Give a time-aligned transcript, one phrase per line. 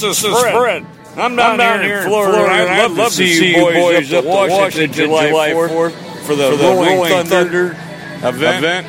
[0.00, 0.86] This is Fred.
[1.16, 4.22] I'm down, I'm here, in Florida, Florida and I'd love to see you boys up
[4.22, 5.90] to Washington, July 4th
[6.24, 8.58] for the, for the Rolling, Rolling Thunder, Thunder event.
[8.58, 8.86] event.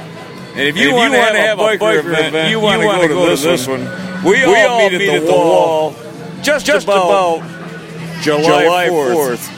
[0.51, 3.35] And if you, want to have, have, a biker, event, event, you want to go,
[3.35, 3.85] to this one.
[3.85, 4.23] one.
[4.23, 5.95] We, we all, meet, meet at the wall
[6.43, 9.49] just, just about, about July 4th.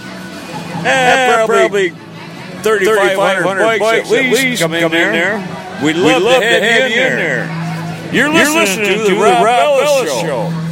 [0.78, 5.40] And eh, probably 3,500 bikes at least come in there.
[5.84, 8.14] We'd love, to have you in there.
[8.14, 10.71] You're listening to the Rob Bella Show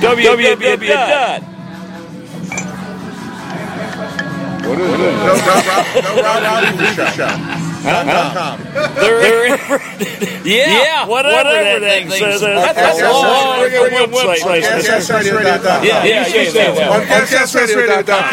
[0.00, 1.56] www.
[4.66, 4.98] What is it?
[4.98, 7.66] No, no, no, no, no, show.
[7.86, 8.58] Huh?
[8.98, 9.46] They're,
[10.42, 12.40] yeah, yeah, whatever, whatever that, thing says.
[12.40, 14.42] That's, that's a long website.
[14.42, 15.84] PodcastRadio.com.
[15.84, 16.90] Yeah, yeah, you say that.
[16.90, 18.26] On PodcastRadio.com.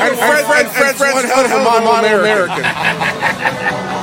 [0.00, 3.90] And Fred, Fred, Fred's one hell of a model American.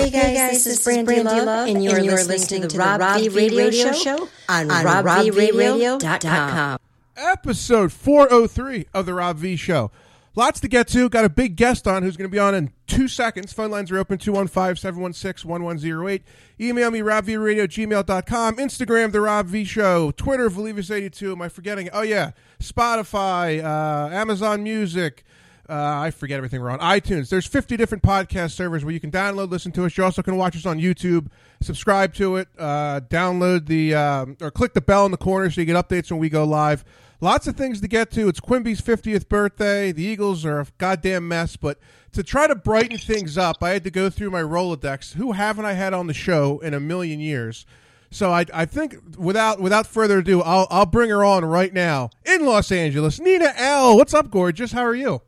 [0.00, 2.38] Hey guys, hey guys, this, this is Brandy Love, Love, and you're, and you're listening,
[2.38, 6.78] listening, to the Rob, Rob V Radio, Radio Show on, on RobVRadio.com.
[7.18, 9.90] Episode 403 of the Rob V Show.
[10.34, 11.10] Lots to get to.
[11.10, 13.52] Got a big guest on who's going to be on in two seconds.
[13.52, 16.22] Phone lines are open 215 716 1108.
[16.58, 18.56] Email me, robvradio, gmail.com.
[18.56, 20.12] Instagram, The Rob V Show.
[20.12, 21.32] Twitter, Valivas82.
[21.32, 21.90] Am I forgetting?
[21.92, 22.30] Oh, yeah.
[22.58, 25.24] Spotify, uh, Amazon Music.
[25.70, 26.80] Uh, I forget everything we're on.
[26.80, 27.28] iTunes.
[27.28, 29.96] There's 50 different podcast servers where you can download, listen to us.
[29.96, 31.28] You also can watch us on YouTube.
[31.60, 32.48] Subscribe to it.
[32.58, 36.10] Uh, download the, uh, or click the bell in the corner so you get updates
[36.10, 36.84] when we go live.
[37.20, 38.28] Lots of things to get to.
[38.28, 39.92] It's Quimby's 50th birthday.
[39.92, 41.78] The Eagles are a goddamn mess, but
[42.12, 45.12] to try to brighten things up, I had to go through my Rolodex.
[45.12, 47.64] Who haven't I had on the show in a million years?
[48.10, 52.10] So I, I think without without further ado, I'll I'll bring her on right now
[52.24, 53.20] in Los Angeles.
[53.20, 54.72] Nina Elle, what's up, gorgeous?
[54.72, 55.22] How are you?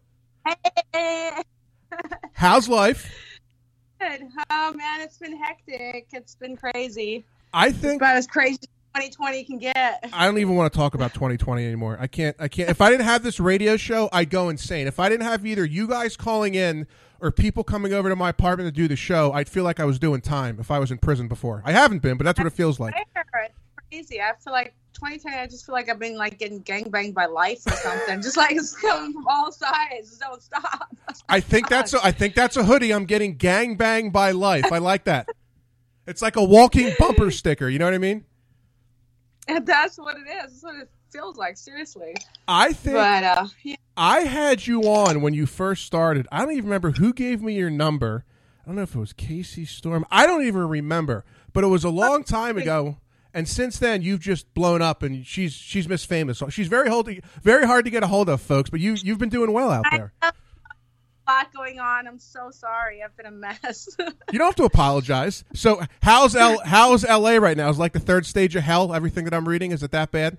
[0.44, 1.42] Hey.
[2.32, 3.12] How's life?
[4.00, 4.22] Good.
[4.50, 6.08] Oh man, it's been hectic.
[6.12, 7.24] It's been crazy.
[7.52, 8.58] I think it's about as crazy
[8.94, 10.08] as 2020 can get.
[10.12, 11.96] I don't even want to talk about 2020 anymore.
[12.00, 12.34] I can't.
[12.38, 12.68] I can't.
[12.68, 14.86] If I didn't have this radio show, I'd go insane.
[14.86, 16.86] If I didn't have either you guys calling in
[17.20, 19.84] or people coming over to my apartment to do the show, I'd feel like I
[19.84, 21.62] was doing time if I was in prison before.
[21.64, 22.94] I haven't been, but that's what it feels like.
[22.96, 23.30] It's
[23.90, 24.20] crazy.
[24.20, 25.36] I feel like 2020.
[25.36, 28.22] I just feel like I've been like getting gangbanged by life or something.
[28.22, 30.16] just like it's coming from all sides.
[30.18, 30.94] Don't stop.
[31.28, 32.92] I think that's a, I think that's a hoodie.
[32.92, 34.70] I'm getting gangbanged by life.
[34.70, 35.28] I like that.
[36.06, 37.68] It's like a walking bumper sticker.
[37.68, 38.24] You know what I mean?
[39.48, 40.52] And that's what it is.
[40.52, 41.56] That's what it feels like.
[41.56, 42.14] Seriously.
[42.46, 42.94] I think.
[42.94, 43.76] But uh, yeah.
[43.96, 46.28] I had you on when you first started.
[46.30, 48.24] I don't even remember who gave me your number.
[48.62, 50.06] I don't know if it was Casey Storm.
[50.12, 52.98] I don't even remember, but it was a long time ago.
[53.34, 56.42] And since then, you've just blown up, and she's she's Miss Famous.
[56.50, 57.08] She's very hold,
[57.42, 58.68] very hard to get a hold of, folks.
[58.68, 60.12] But you you've been doing well out there.
[60.22, 60.32] A
[61.26, 62.06] lot going on.
[62.06, 63.02] I'm so sorry.
[63.02, 63.88] I've been a mess.
[64.32, 65.44] you don't have to apologize.
[65.54, 67.38] So how's L how's L.A.
[67.38, 67.70] right now?
[67.70, 68.92] Is like the third stage of hell?
[68.94, 70.36] Everything that I'm reading is it that bad?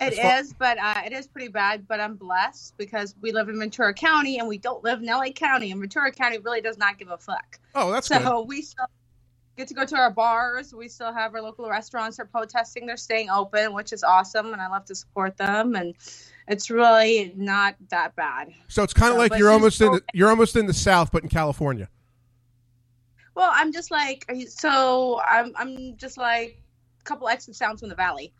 [0.00, 1.86] It is, but uh, it is pretty bad.
[1.86, 5.30] But I'm blessed because we live in Ventura County and we don't live in LA
[5.30, 7.58] County, and Ventura County really does not give a fuck.
[7.74, 8.48] Oh, that's so good.
[8.48, 8.86] we still
[9.56, 10.74] get to go to our bars.
[10.74, 12.86] We still have our local restaurants are protesting.
[12.86, 15.74] They're staying open, which is awesome, and I love to support them.
[15.74, 15.94] And
[16.48, 18.52] it's really not that bad.
[18.68, 21.10] So it's kind of So, like you're almost in the, you're almost in the South,
[21.12, 21.88] but in California.
[23.34, 25.20] Well, I'm just like so.
[25.26, 26.60] I'm I'm just like
[27.00, 28.32] a couple exit sounds from the valley.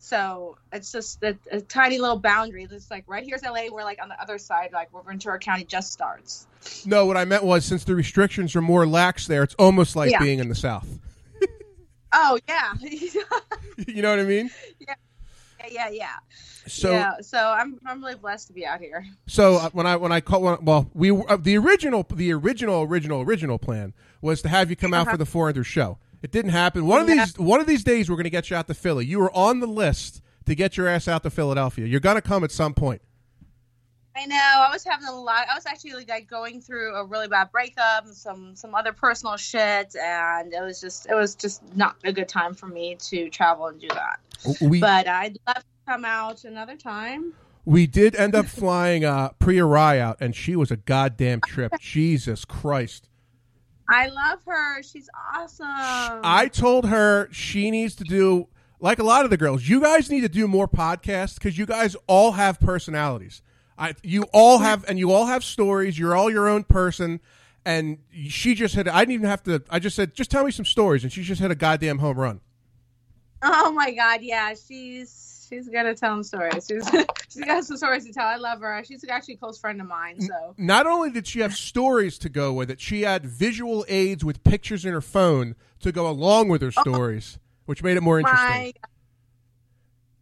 [0.00, 2.66] So it's just a, a tiny little boundary.
[2.70, 3.66] It's like right here's LA.
[3.70, 6.46] We're like on the other side, like where Ventura County just starts.
[6.86, 10.10] No, what I meant was since the restrictions are more lax there, it's almost like
[10.10, 10.20] Yeah.
[10.20, 10.86] being in the South.
[12.10, 12.72] Oh yeah,
[13.86, 14.48] you know what I mean?
[14.80, 14.94] yeah,
[15.70, 16.06] yeah, yeah.
[16.66, 19.04] So yeah, so I'm I'm really blessed to be out here.
[19.26, 22.82] So uh, when I when I call when, well we uh, the original the original
[22.84, 23.92] original original plan
[24.22, 25.10] was to have you come out Uh-huh.
[25.12, 25.98] for the 400 show.
[26.22, 26.86] It didn't happen.
[26.86, 29.06] One of these one of these days we're going to get you out to Philly.
[29.06, 31.86] You were on the list to get your ass out to Philadelphia.
[31.86, 33.02] You're going to come at some point.
[34.16, 34.36] I know.
[34.36, 35.46] I was having a lot.
[35.48, 39.36] I was actually like going through a really bad breakup and some some other personal
[39.36, 43.30] shit, and it was just it was just not a good time for me to
[43.30, 44.18] travel and do that.
[44.60, 47.32] We But I'd love to come out another time.
[47.64, 51.74] we did end up flying uh, Priya Rai out, and she was a goddamn trip.
[51.80, 53.07] Jesus Christ!
[53.88, 54.82] I love her.
[54.82, 55.66] She's awesome.
[55.68, 58.48] I told her she needs to do
[58.80, 59.68] like a lot of the girls.
[59.68, 63.42] You guys need to do more podcasts because you guys all have personalities.
[63.78, 65.98] I, you all have, and you all have stories.
[65.98, 67.20] You're all your own person.
[67.64, 67.98] And
[68.28, 68.88] she just hit.
[68.88, 69.62] I didn't even have to.
[69.70, 72.18] I just said, just tell me some stories, and she just hit a goddamn home
[72.18, 72.40] run.
[73.42, 75.10] Oh my god, yeah, she's
[75.48, 76.66] she's good at telling stories.
[76.68, 76.88] She's
[77.28, 78.26] she's got some stories to tell.
[78.26, 78.82] I love her.
[78.84, 80.20] She's actually a close friend of mine.
[80.20, 84.24] So Not only did she have stories to go with it, she had visual aids
[84.24, 86.82] with pictures in her phone to go along with her oh.
[86.82, 88.48] stories, which made it more interesting.
[88.48, 88.72] my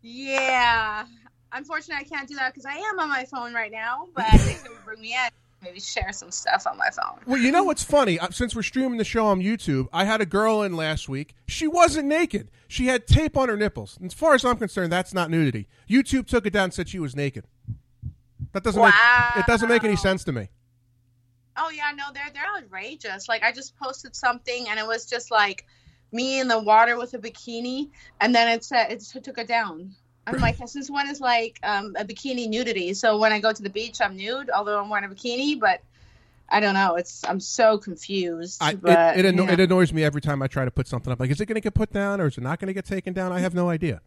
[0.03, 1.07] Yeah.
[1.53, 4.09] Unfortunately, I can't do that because I am on my phone right now.
[4.15, 5.31] But they would bring me in,
[5.67, 7.21] maybe share some stuff on my phone.
[7.27, 8.19] Well, you know what's funny?
[8.31, 11.35] Since we're streaming the show on YouTube, I had a girl in last week.
[11.47, 12.51] She wasn't naked.
[12.69, 13.97] She had tape on her nipples.
[13.97, 15.69] And as far as I'm concerned, that's not nudity.
[15.89, 17.45] YouTube took it down and said she was naked.
[18.53, 18.95] That doesn't make
[19.37, 20.49] it doesn't make any sense to me.
[21.57, 23.29] Oh yeah, no, they're they're outrageous.
[23.29, 25.67] Like I just posted something and it was just like
[26.13, 27.91] me in the water with a bikini,
[28.21, 29.95] and then it said it took it down.
[30.27, 32.95] I'm like, since is like um, a bikini nudity?
[32.95, 35.59] So when I go to the beach, I'm nude, although I'm wearing a bikini.
[35.59, 35.81] But
[36.49, 36.97] I don't know.
[36.97, 38.63] It's I'm so confused.
[38.63, 39.53] I, but, it, it, anno- yeah.
[39.53, 41.21] it annoys me every time I try to put something up.
[41.21, 42.85] Like, is it going to get put down or is it not going to get
[42.85, 43.33] taken down?
[43.33, 44.01] I have no idea.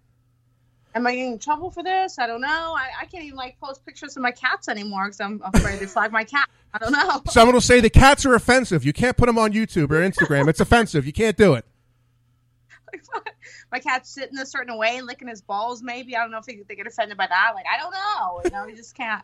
[0.95, 2.18] Am I getting in trouble for this?
[2.18, 2.48] I don't know.
[2.48, 5.88] I, I can't even like post pictures of my cats anymore because I'm afraid to
[5.88, 6.50] flag my cat.
[6.74, 7.21] I don't know.
[7.31, 8.83] Someone will say the cats are offensive.
[8.83, 10.48] You can't put them on YouTube or Instagram.
[10.48, 11.06] It's offensive.
[11.06, 11.66] You can't do it.
[13.71, 15.81] my cat's sitting a certain way, licking his balls.
[15.81, 17.51] Maybe I don't know if they, they get offended by that.
[17.56, 18.42] Like I don't know.
[18.45, 19.24] You know, you just can't.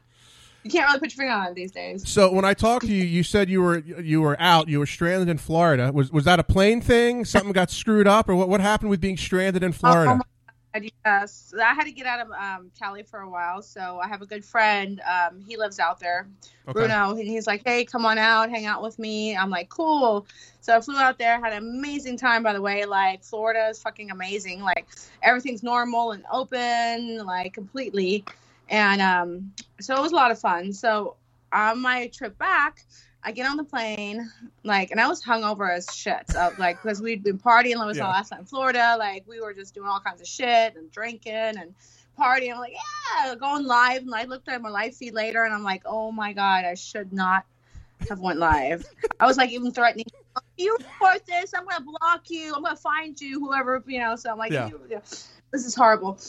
[0.64, 2.10] You can't really put your finger on it these days.
[2.10, 4.68] So when I talked to you, you said you were you were out.
[4.68, 5.92] You were stranded in Florida.
[5.94, 7.24] Was was that a plane thing?
[7.24, 8.50] Something got screwed up, or what?
[8.50, 10.12] What happened with being stranded in uh, oh Florida?
[10.12, 10.26] Oh, my God,
[10.84, 13.62] yes, I had to get out of um, Cali for a while.
[13.62, 15.02] So I have a good friend.
[15.02, 16.28] Um, he lives out there,
[16.68, 16.74] Okay.
[16.74, 17.12] Bruno.
[17.12, 20.26] And he's like, "Hey, come on out, hang out with me." I'm like, "Cool."
[20.62, 22.44] So I flew out there, had an amazing time.
[22.44, 24.62] By the way, like Florida is fucking amazing.
[24.62, 24.88] Like
[25.22, 28.26] everything's normal and open, like completely.
[28.70, 30.74] And um, so it was a lot of fun.
[30.74, 31.16] So
[31.52, 32.84] on my trip back,
[33.28, 34.32] I get on the plane,
[34.64, 37.82] like, and I was hungover as shit, uh, like, because we'd been partying.
[37.82, 38.08] It was Yeah.
[38.08, 38.96] last night in Florida.
[39.00, 41.74] Like, we were just doing all kinds of shit and drinking and
[42.20, 42.54] partying.
[42.54, 42.74] I'm like,
[43.24, 44.04] yeah, going live.
[44.04, 46.76] And I looked at my live feed later, and I'm like, oh my god, I
[46.76, 47.46] should not
[48.08, 48.86] have went live.
[49.20, 50.06] I was like even threatening.
[50.58, 52.54] You report this, I'm gonna block you.
[52.56, 54.16] I'm gonna find you, whoever you know.
[54.18, 54.70] So I'm like, Yeah.
[54.88, 56.20] this is horrible.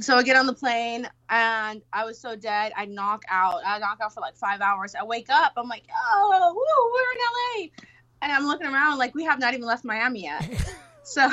[0.00, 2.72] So I get on the plane and I was so dead.
[2.76, 3.60] I knock out.
[3.64, 4.94] I knock out for like five hours.
[4.94, 5.52] I wake up.
[5.56, 7.84] I'm like, oh, woo, we're in LA.
[8.22, 10.48] And I'm looking around like we have not even left Miami yet.
[11.02, 11.28] so,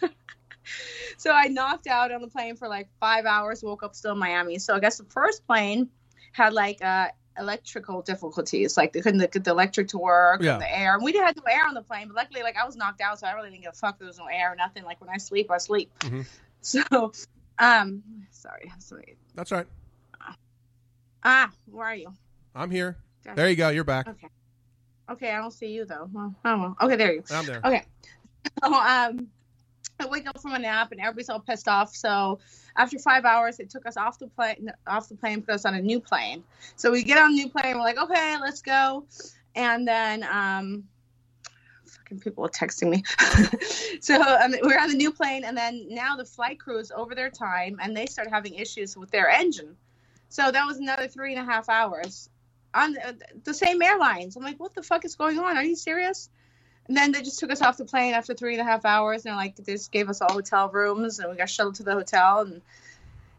[1.16, 3.62] so I knocked out on the plane for like five hours.
[3.62, 4.58] Woke up still in Miami.
[4.58, 5.88] So I guess the first plane
[6.32, 7.08] had like uh,
[7.38, 8.76] electrical difficulties.
[8.76, 10.58] Like they couldn't get the electric to work Yeah.
[10.58, 10.94] the air.
[10.94, 13.00] And we didn't have no air on the plane, but luckily, like I was knocked
[13.00, 13.98] out, so I really didn't give a fuck.
[13.98, 14.82] There was no air or nothing.
[14.84, 15.90] Like when I sleep, I sleep.
[16.00, 16.26] Mhm.
[16.64, 16.80] So,
[17.58, 19.16] um, sorry, sorry.
[19.34, 19.66] That's right.
[21.24, 22.12] Ah, where are you?
[22.54, 22.96] I'm here.
[23.34, 23.68] There you go.
[23.68, 24.08] You're back.
[24.08, 24.28] Okay.
[25.10, 26.08] Okay, I don't see you though.
[26.12, 26.76] Well, oh well.
[26.80, 27.22] Okay, there you.
[27.30, 27.60] I'm there.
[27.64, 27.84] Okay.
[28.62, 29.28] So, um,
[30.00, 31.94] I wake up from a nap and everybody's all pissed off.
[31.94, 32.40] So
[32.76, 35.74] after five hours, they took us off the plane, off the plane, put us on
[35.74, 36.42] a new plane.
[36.76, 37.76] So we get on a new plane.
[37.76, 39.04] We're like, okay, let's go.
[39.54, 40.84] And then, um,
[41.92, 43.04] fucking people texting me.
[44.00, 47.14] so um, we're on the new plane, and then now the flight crew is over
[47.14, 49.76] their time, and they start having issues with their engine.
[50.28, 52.30] So that was another three and a half hours
[52.74, 54.36] on the, the same airlines.
[54.36, 55.56] I'm like, what the fuck is going on?
[55.56, 56.30] Are you serious?
[56.88, 59.24] And then they just took us off the plane after three and a half hours,
[59.24, 61.82] and they're like, they just gave us all hotel rooms, and we got shuttled to
[61.82, 62.62] the hotel and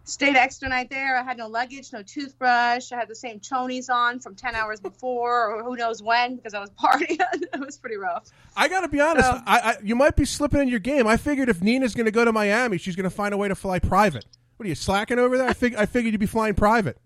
[0.06, 1.18] stayed extra night there.
[1.18, 2.92] I had no luggage, no toothbrush.
[2.92, 6.54] I had the same chonies on from ten hours before, or who knows when, because
[6.54, 7.20] I was partying.
[7.20, 8.30] it was pretty rough.
[8.56, 9.26] I got to be honest.
[9.28, 11.08] So- I, I you might be slipping in your game.
[11.08, 13.48] I figured if Nina's going to go to Miami, she's going to find a way
[13.48, 14.26] to fly private.
[14.58, 15.48] What are you slacking over there?
[15.50, 16.98] I fig- I figured you'd be flying private.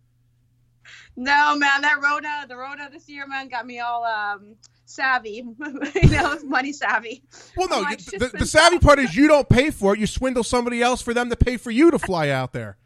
[1.16, 5.44] No, man, that Rona, the Rona this year, man, got me all um, savvy.
[5.96, 7.24] you know, money savvy.
[7.56, 7.80] Well, no.
[7.82, 10.00] Like, the, the savvy part is you don't pay for it.
[10.00, 12.77] You swindle somebody else for them to pay for you to fly out there.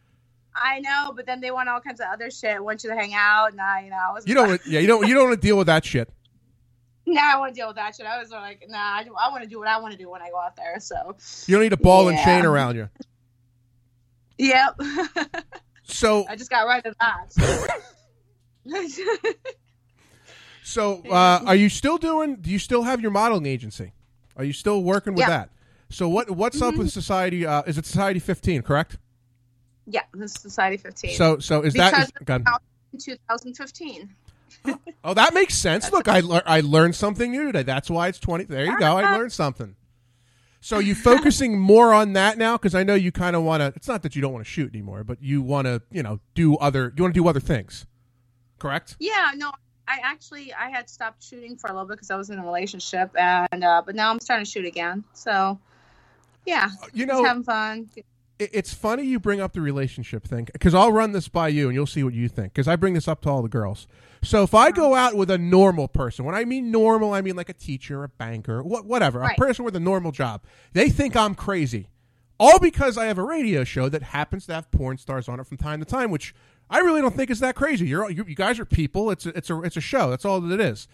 [0.55, 2.63] I know, but then they want all kinds of other shit.
[2.63, 4.47] Want you to hang out, and I, you know, I was You don't.
[4.47, 5.07] wanna- Yeah, you don't.
[5.07, 6.09] You don't want to deal with that shit.
[7.07, 8.05] Nah, I want to deal with that shit.
[8.05, 10.07] I was like, nah, I, do, I want to do what I want to do
[10.09, 10.79] when I go out there.
[10.79, 11.15] So,
[11.47, 12.89] You don't need a ball and chain around you.
[14.37, 14.79] yep.
[15.83, 17.33] So, I just got right of that.
[20.63, 22.35] so uh, are you still doing?
[22.35, 23.93] Do you still have your modeling agency?
[24.37, 25.29] Are you still working with Yeah.
[25.29, 25.49] that?
[25.89, 26.29] So what?
[26.31, 27.45] What's up with Society?
[27.45, 28.61] Uh, is it Society 15?
[28.61, 28.97] Correct.
[29.87, 31.11] Yeah, this is Society 15.
[31.11, 31.91] So, so is that?
[31.91, 32.35] because Is, go
[32.93, 34.15] in 2015.
[35.03, 35.91] Oh, that makes sense.
[35.91, 37.63] Look, I lear- I learned something new today.
[37.63, 38.43] That's why it's twenty.
[38.43, 38.97] There you go.
[38.97, 39.75] I learned something.
[40.59, 43.73] So you focusing more on that now because I know you kind of want to.
[43.75, 46.19] It's not that you don't want to shoot anymore, but you want to, you know,
[46.35, 46.93] do other.
[46.95, 47.87] You want to do other things,
[48.59, 48.95] correct?
[48.99, 49.51] Yeah, no,
[49.87, 52.45] I actually I had stopped shooting for a little bit because I was in a
[52.45, 55.03] relationship, and uh, but now I'm starting to shoot again.
[55.13, 55.59] So,
[56.45, 57.89] yeah, You just know, having fun.
[58.41, 61.67] It- it's funny you bring up the relationship thing because I'll run this by you
[61.67, 63.87] and you'll see what you think because I bring this up to all the girls.
[64.23, 67.35] So if I go out with a normal person, when I mean normal, I mean
[67.35, 69.37] like a teacher, a banker, what, whatever, Right.
[69.37, 70.41] a person with a normal job,
[70.73, 71.87] they think I'm crazy
[72.39, 75.45] all because I have a radio show that happens to have porn stars on it
[75.47, 76.33] from time to time, which
[76.69, 77.87] I really don't think is that crazy.
[77.87, 79.11] You're you, you guys are people.
[79.11, 80.09] It's a, it's a it's a show.
[80.09, 80.87] That's all that it is.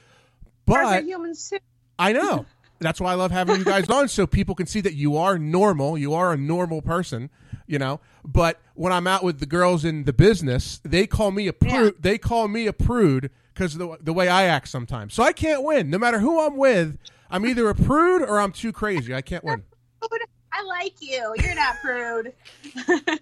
[0.65, 1.53] But humans.
[1.99, 2.45] I know.
[2.79, 5.37] That's why I love having you guys on, so people can see that you are
[5.37, 5.97] normal.
[5.97, 7.29] You are a normal person,
[7.65, 7.99] you know.
[8.23, 11.95] But when I'm out with the girls in the business, they call me a prude.
[11.95, 11.99] Yeah.
[11.99, 15.13] They call me a prude because of the, the way I act sometimes.
[15.13, 15.89] So I can't win.
[15.89, 16.97] No matter who I'm with,
[17.29, 19.13] I'm either a prude or I'm too crazy.
[19.13, 19.63] I can't win.
[20.53, 21.33] I like you.
[21.37, 22.33] You're not prude.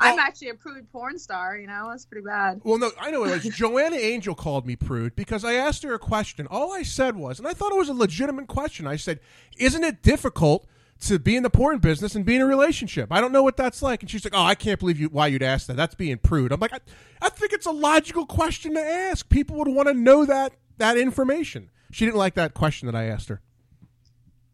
[0.00, 1.88] I'm actually a prude porn star, you know.
[1.90, 2.60] That's pretty bad.
[2.64, 3.54] Well, no, I know it was.
[3.56, 6.46] Joanna Angel called me prude because I asked her a question.
[6.50, 8.86] All I said was, and I thought it was a legitimate question.
[8.86, 9.20] I said,
[9.58, 10.66] "Isn't it difficult
[11.00, 13.12] to be in the porn business and be in a relationship?
[13.12, 15.28] I don't know what that's like." And she's like, "Oh, I can't believe you why
[15.28, 15.76] you'd ask that.
[15.76, 16.80] That's being prude." I'm like, I,
[17.22, 19.28] I think it's a logical question to ask.
[19.28, 21.70] People would want to know that that information.
[21.90, 23.40] She didn't like that question that I asked her.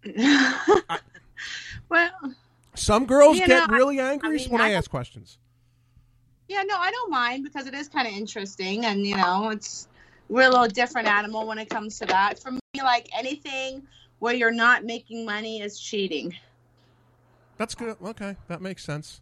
[0.05, 0.99] I,
[1.89, 2.11] well,
[2.75, 5.39] some girls get know, really angry I mean, when I, I ask questions.
[6.49, 9.89] Yeah, no, I don't mind because it is kind of interesting, and you know, it's
[10.29, 12.39] we're a little different animal when it comes to that.
[12.39, 13.83] For me, like anything
[14.19, 16.35] where you're not making money is cheating.
[17.57, 17.97] That's good.
[18.03, 19.21] Okay, that makes sense.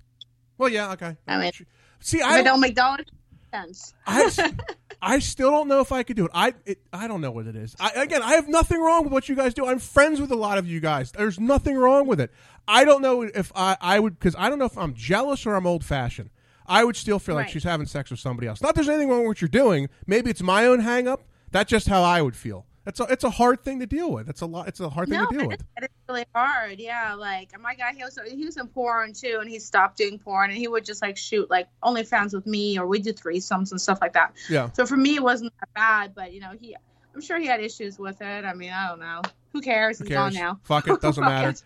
[0.58, 1.16] Well, yeah, okay.
[1.26, 1.52] I mean,
[2.00, 3.06] see, I, I don't make dollars
[3.52, 3.94] sense.
[4.06, 4.30] I,
[5.02, 6.30] I still don't know if I could do it.
[6.34, 7.74] I it, I don't know what it is.
[7.80, 9.66] I, again, I have nothing wrong with what you guys do.
[9.66, 11.12] I'm friends with a lot of you guys.
[11.12, 12.30] There's nothing wrong with it.
[12.68, 15.54] I don't know if I I would because I don't know if I'm jealous or
[15.54, 16.30] I'm old fashioned.
[16.66, 18.62] I would still feel like she's having sex with somebody else.
[18.62, 19.88] Not there's anything wrong with what you're doing.
[20.06, 21.24] Maybe it's my own hang up.
[21.50, 22.66] That's just how I would feel.
[22.86, 24.28] It's a it's a hard thing to deal with.
[24.28, 24.66] It's a lot.
[24.66, 25.62] It's a hard thing no, to deal with.
[25.76, 26.78] It's really hard.
[26.78, 30.18] Yeah, like my guy, he was he was in porn too, and he stopped doing
[30.18, 33.70] porn, and he would just like shoot like OnlyFans with me, or we did threesomes
[33.70, 34.34] and stuff like that.
[34.48, 34.70] Yeah.
[34.72, 36.74] So for me, it wasn't that bad, but you know, he,
[37.14, 38.44] I'm sure he had issues with it.
[38.44, 39.20] I mean, I don't know.
[39.52, 39.98] Who cares?
[39.98, 40.34] Who He's cares?
[40.34, 40.60] gone now.
[40.62, 41.58] Fuck it, doesn't matter.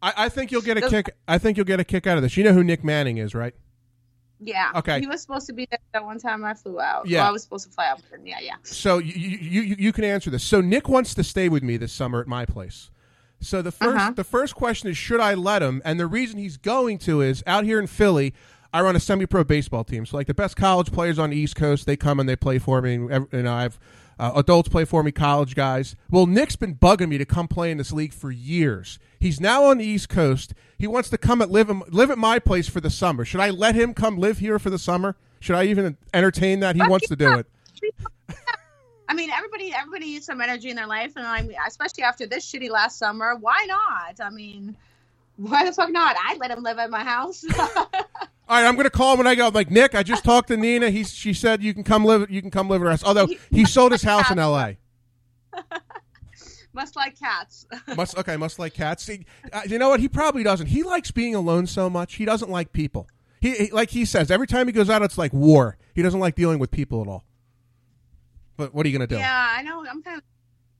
[0.00, 1.14] I, I think you'll get a kick.
[1.28, 2.38] I think you'll get a kick out of this.
[2.38, 3.54] You know who Nick Manning is, right?
[4.44, 4.72] Yeah.
[4.76, 5.00] Okay.
[5.00, 7.06] He was supposed to be there that one time I flew out.
[7.06, 7.20] Yeah.
[7.20, 8.26] Well, I was supposed to fly out with him.
[8.26, 8.56] Yeah, yeah.
[8.62, 10.44] So you, you you can answer this.
[10.44, 12.90] So Nick wants to stay with me this summer at my place.
[13.40, 14.12] So the 1st uh-huh.
[14.16, 15.82] the first question is should I let him?
[15.84, 18.34] And the reason he's going to is out here in Philly.
[18.72, 21.54] I run a semi-pro baseball team, so like the best college players on the East
[21.54, 22.94] Coast, they come and they play for me.
[22.94, 23.78] And, and I've
[24.18, 25.96] uh, adults play for me, college guys.
[26.10, 28.98] Well, Nick's been bugging me to come play in this league for years.
[29.18, 30.54] He's now on the East Coast.
[30.78, 33.24] He wants to come at live live at my place for the summer.
[33.24, 35.16] Should I let him come live here for the summer?
[35.40, 36.76] Should I even entertain that?
[36.76, 37.46] He wants to do it.
[39.08, 42.26] I mean, everybody everybody needs some energy in their life, and I mean, especially after
[42.26, 44.20] this shitty last summer, why not?
[44.24, 44.76] I mean,
[45.36, 46.16] why the fuck not?
[46.22, 47.44] I'd let him live at my house.
[48.46, 49.46] All right, I'm going to call him when I go.
[49.46, 49.94] I'm like Nick.
[49.94, 50.90] I just talked to Nina.
[50.90, 52.30] He she said you can come live.
[52.30, 53.04] You can come live with us.
[53.04, 54.78] Although he sold his house in L.A.
[56.74, 57.66] must like cats.
[57.96, 58.36] must okay.
[58.36, 59.04] Must like cats.
[59.04, 60.00] See, uh, you know what?
[60.00, 60.66] He probably doesn't.
[60.66, 62.14] He likes being alone so much.
[62.14, 63.08] He doesn't like people.
[63.40, 65.78] He, he like he says every time he goes out, it's like war.
[65.94, 67.24] He doesn't like dealing with people at all.
[68.56, 69.18] But what are you going to do?
[69.18, 69.84] Yeah, I know.
[69.86, 70.22] I'm kind of.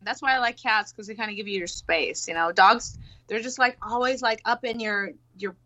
[0.02, 2.28] That's why I like cats because they kind of give you your space.
[2.28, 2.98] You know, dogs.
[3.26, 5.56] They're just like always like up in your your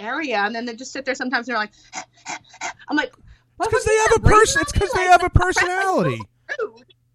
[0.00, 1.48] area, and then they just sit there sometimes.
[1.48, 1.72] and They're like,
[2.88, 3.12] I'm like,
[3.58, 4.62] because they have a person.
[4.62, 6.20] It's because they have a personality.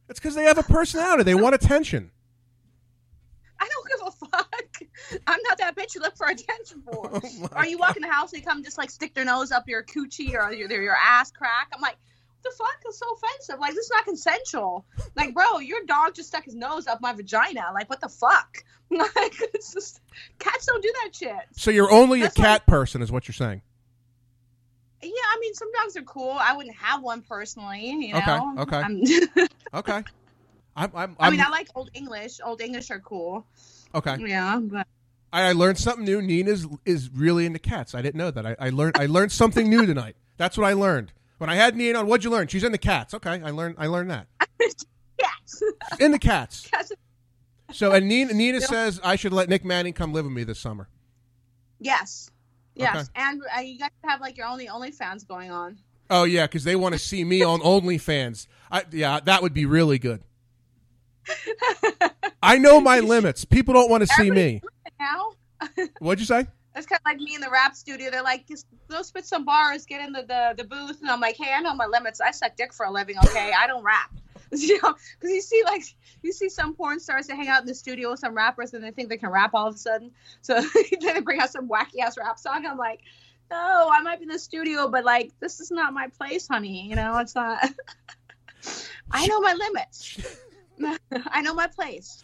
[0.10, 1.24] It's because they have a personality.
[1.24, 2.12] They want attention.
[3.60, 4.82] I don't give a fuck.
[5.28, 7.22] I'm not that bitch you look for attention oh for.
[7.24, 9.68] Oh or you walking the house and they come just like stick their nose up
[9.68, 11.70] your coochie or your, your ass crack.
[11.74, 11.98] I'm like,
[12.46, 13.60] the fuck is so offensive?
[13.60, 14.86] Like this is not consensual.
[15.16, 17.66] Like, bro, your dog just stuck his nose up my vagina.
[17.74, 18.64] Like, what the fuck?
[18.92, 20.00] Like, it's just
[20.38, 21.36] cats don't do that shit.
[21.54, 23.64] So you're only That's a cat like, person, is what you're saying?
[25.02, 26.38] Yeah, I mean, some dogs are cool.
[26.40, 27.90] I wouldn't have one personally.
[27.90, 28.56] You know?
[28.60, 28.84] Okay.
[29.34, 29.48] Okay.
[29.74, 30.04] okay.
[30.76, 32.40] I'm, I'm, I'm, i mean, I like Old English.
[32.46, 33.46] Old English are cool.
[33.96, 34.18] Okay.
[34.20, 34.86] Yeah, but
[35.34, 36.22] I, I learned something new.
[36.22, 37.96] Nina's is is really into cats.
[37.96, 38.46] I didn't know that.
[38.46, 40.16] I, I learned I learned something new tonight.
[40.38, 42.08] That's what I learned when I had Nina on.
[42.08, 42.48] What'd you learn?
[42.48, 43.14] She's in the cats.
[43.14, 44.28] Okay, I learned I learned that.
[45.18, 45.64] cats.
[46.00, 46.68] In the cats.
[46.70, 46.92] cats.
[47.72, 50.60] So and Nina Nina says I should let Nick Manning come live with me this
[50.60, 50.88] summer.
[51.80, 52.32] Yes.
[52.76, 53.10] Yes, okay.
[53.16, 55.78] and uh, you guys have like your only OnlyFans going on.
[56.10, 58.48] Oh yeah, because they want to see me on OnlyFans.
[58.70, 60.22] I, yeah, that would be really good.
[62.44, 63.46] I know my limits.
[63.46, 64.62] People don't want to see me.
[65.00, 65.32] Now.
[66.00, 66.48] What'd you say?
[66.76, 68.12] It's kind of like me in the rap studio.
[68.12, 71.02] They're like, just go spit some bars, get in the, the, the booth.
[71.02, 72.20] And I'm like, hey, I know my limits.
[72.20, 73.54] I suck dick for a living, okay?
[73.58, 74.12] I don't rap.
[74.52, 75.84] you know, because you see, like,
[76.22, 78.84] you see some porn stars that hang out in the studio with some rappers and
[78.84, 80.12] they think they can rap all of a sudden.
[80.42, 80.62] So
[81.02, 82.66] they bring out some wacky ass rap song.
[82.66, 83.02] I'm like,
[83.50, 86.88] no, I might be in the studio, but like, this is not my place, honey.
[86.90, 87.64] You know, it's not.
[89.12, 90.38] I know my limits.
[91.28, 92.24] I know my place.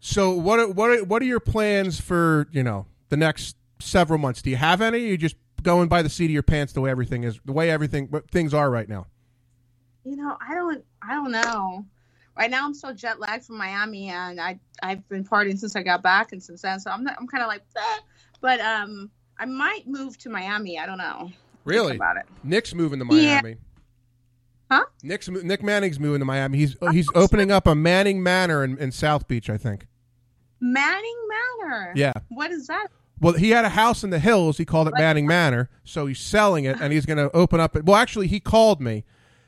[0.00, 0.58] so what?
[0.58, 0.90] Are, what?
[0.90, 4.42] Are, what are your plans for you know the next several months?
[4.42, 4.98] Do you have any?
[4.98, 7.70] You just going by the seat of your pants the way everything is, the way
[7.70, 9.06] everything things are right now.
[10.04, 11.84] You know, I don't, I don't know.
[12.36, 15.82] Right now, I'm so jet lagged from Miami, and I, I've been partying since I
[15.82, 17.62] got back, and since then, so I'm, not, I'm kind of like,
[18.40, 20.78] but um, I might move to Miami.
[20.78, 21.32] I don't know.
[21.64, 21.88] Really?
[21.88, 22.26] Think about it.
[22.44, 23.50] Nick's moving to Miami.
[23.50, 23.54] Yeah.
[24.70, 24.84] Huh?
[25.02, 26.58] Nick's Nick Manning's moving to Miami.
[26.58, 29.86] He's he's opening up a Manning Manor in, in South Beach, I think.
[30.60, 31.92] Manning Manor.
[31.96, 32.12] Yeah.
[32.28, 32.88] What is that?
[33.20, 34.58] Well, he had a house in the hills.
[34.58, 35.68] He called it Manning Manor.
[35.84, 37.76] So he's selling it, and he's going to open up.
[37.76, 37.84] It.
[37.84, 39.04] Well, actually, he called me.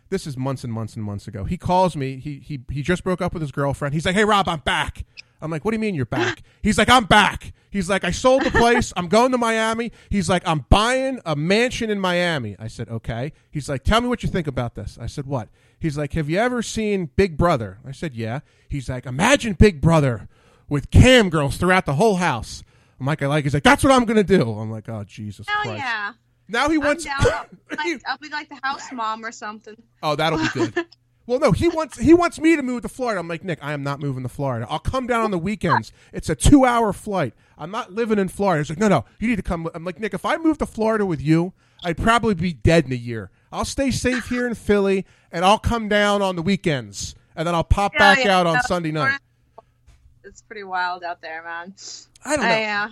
[0.09, 1.45] This is months and months and months ago.
[1.45, 2.17] He calls me.
[2.19, 3.95] He he he just broke up with his girlfriend.
[3.95, 5.05] He's like, "Hey, Rob, I'm back."
[5.41, 8.11] I'm like, "What do you mean you're back?" He's like, "I'm back." He's like, "I
[8.11, 8.93] sold the place.
[8.97, 13.33] I'm going to Miami." He's like, "I'm buying a mansion in Miami." I said, "Okay."
[13.53, 15.49] He's like, "Tell me what you think about this." I said, "What?"
[15.79, 19.81] He's like, "Have you ever seen Big Brother?" I said, "Yeah." He's like, "Imagine Big
[19.81, 20.29] Brother
[20.69, 22.65] with cam girls throughout the whole house."
[23.01, 23.45] I'm like, I like.
[23.45, 24.43] He's like, that's what I'm gonna do.
[24.53, 25.79] I'm like, oh Jesus Hell Christ.
[25.79, 26.13] yeah.
[26.49, 27.07] Now he wants.
[27.07, 27.33] I'm down.
[27.33, 29.77] I'll, be like, I'll be like the house mom or something.
[30.03, 30.87] oh, that'll be good.
[31.27, 33.19] well, no, he wants he wants me to move to Florida.
[33.21, 34.67] I'm like, Nick, I am not moving to Florida.
[34.69, 35.93] I'll come down on the weekends.
[36.13, 37.35] It's a two hour flight.
[37.57, 38.61] I'm not living in Florida.
[38.63, 39.69] He's like, no, no, you need to come.
[39.75, 41.53] I'm like, Nick, if I move to Florida with you,
[41.85, 43.31] I'd probably be dead in a year.
[43.53, 47.55] I'll stay safe here in Philly, and I'll come down on the weekends, and then
[47.55, 49.19] I'll pop Yeah, back yeah, out on Sunday night.
[50.25, 51.75] It's pretty wild out there, man.
[52.25, 52.51] I don't know.
[52.51, 52.89] I, uh,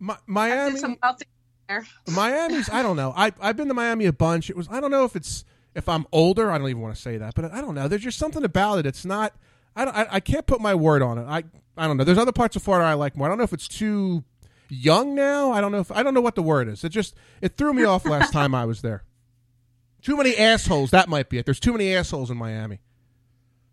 [0.00, 0.72] Mi- Miami.
[0.72, 1.30] did some wild things
[1.68, 1.86] there.
[2.14, 3.12] Miami's I don't know.
[3.16, 4.50] I I've been to Miami a bunch.
[4.50, 7.00] It was I don't know if it's if I'm older, I don't even want to
[7.00, 7.88] say that, but I don't know.
[7.88, 8.86] There's just something about it.
[8.86, 9.34] It's not
[9.74, 11.26] I don't, I, I can't put my word on it.
[11.26, 11.44] I
[11.76, 12.04] I don't know.
[12.04, 13.26] There's other parts of Florida I like more.
[13.26, 14.24] I don't know if it's too
[14.68, 15.52] young now.
[15.52, 16.84] I don't know if I don't know what the word is.
[16.84, 19.04] It just it threw me off last time I was there.
[20.02, 20.90] Too many assholes.
[20.90, 21.44] That might be it.
[21.44, 22.80] There's too many assholes in Miami.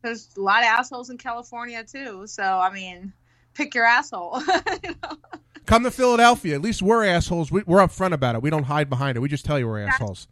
[0.01, 2.25] There's a lot of assholes in California too.
[2.27, 3.13] So I mean,
[3.53, 4.41] pick your asshole.
[4.83, 5.17] you know?
[5.65, 6.55] Come to Philadelphia.
[6.55, 7.51] At least we're assholes.
[7.51, 8.41] We, we're upfront about it.
[8.41, 9.19] We don't hide behind it.
[9.19, 10.27] We just tell you we're assholes.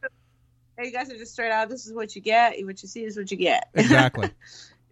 [0.77, 1.69] Hey, you guys are just straight out.
[1.69, 2.55] This is what you get.
[2.65, 3.69] What you see is what you get.
[3.75, 4.31] Exactly.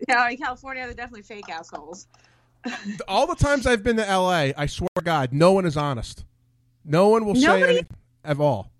[0.08, 2.08] you know, in California, they're definitely fake assholes.
[3.08, 6.26] all the times I've been to LA, I swear to God, no one is honest.
[6.84, 8.71] No one will say Nobody- anything at all.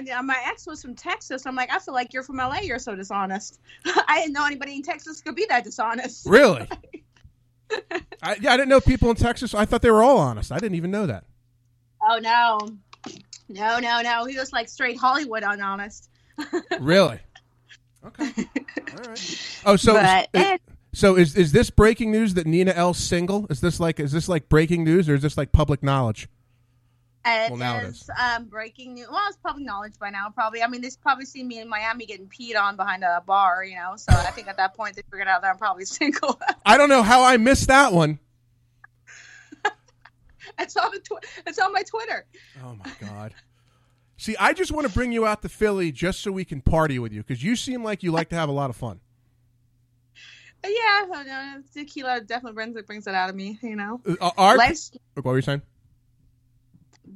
[0.00, 1.44] I, my ex was from Texas.
[1.46, 2.58] I'm like, I feel like you're from LA.
[2.62, 3.60] You're so dishonest.
[3.84, 6.26] I didn't know anybody in Texas could be that dishonest.
[6.26, 6.68] Really?
[8.22, 9.54] I, yeah, I didn't know people in Texas.
[9.54, 10.52] I thought they were all honest.
[10.52, 11.24] I didn't even know that.
[12.02, 12.58] Oh no,
[13.48, 14.24] no, no, no.
[14.26, 16.08] He was like straight Hollywood unhonest.
[16.80, 17.18] Really?
[18.04, 18.32] Okay.
[18.36, 19.60] All right.
[19.64, 20.58] Oh, so But- is, eh.
[20.92, 23.46] so is is this breaking news that Nina Elle's single?
[23.48, 26.28] Is this like is this like breaking news or is this like public knowledge?
[27.24, 28.10] It Well, now it is, is.
[28.20, 29.06] um, breaking news.
[29.08, 30.60] Well, it's public knowledge by now, probably.
[30.62, 33.76] I mean, they've probably seen me in Miami getting peed on behind a bar, you
[33.76, 33.94] know.
[33.96, 36.40] So I think at that point they figured out that I'm probably single.
[36.66, 38.18] I don't know how I missed that one.
[40.58, 42.26] it's on the tw- it's on my Twitter.
[42.64, 43.34] Oh my god.
[44.16, 46.98] See, I just want to bring you out to Philly just so we can party
[46.98, 49.00] with you because you seem like you like to have a lot of fun.
[50.64, 54.00] Yeah, tequila definitely brings it brings it out of me, you know.
[54.20, 55.62] Uh, Art, Life's what were you saying?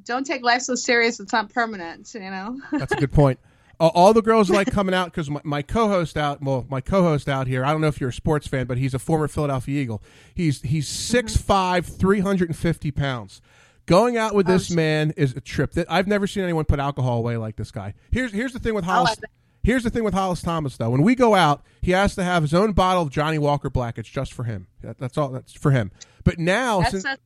[0.03, 1.19] Don't take life so serious.
[1.19, 2.59] It's not permanent, you know.
[2.71, 3.39] That's a good point.
[3.79, 7.29] Uh, all the girls like coming out because my, my co-host out, well, my co-host
[7.29, 7.63] out here.
[7.63, 10.01] I don't know if you're a sports fan, but he's a former Philadelphia Eagle.
[10.33, 13.41] He's he's six five, three hundred and fifty pounds.
[13.85, 15.73] Going out with this Oh, man is a trip.
[15.73, 17.93] That I've never seen anyone put alcohol away like this guy.
[18.11, 19.15] Here's here's the thing with Hollis.
[19.63, 20.89] Here's the thing with Hollis Thomas though.
[20.89, 23.97] When we go out, he has to have his own bottle of Johnnie Walker Black.
[23.97, 24.67] It's just for him.
[24.81, 25.29] That, that's all.
[25.29, 25.91] That's for him.
[26.23, 27.21] But now, That's since, that's,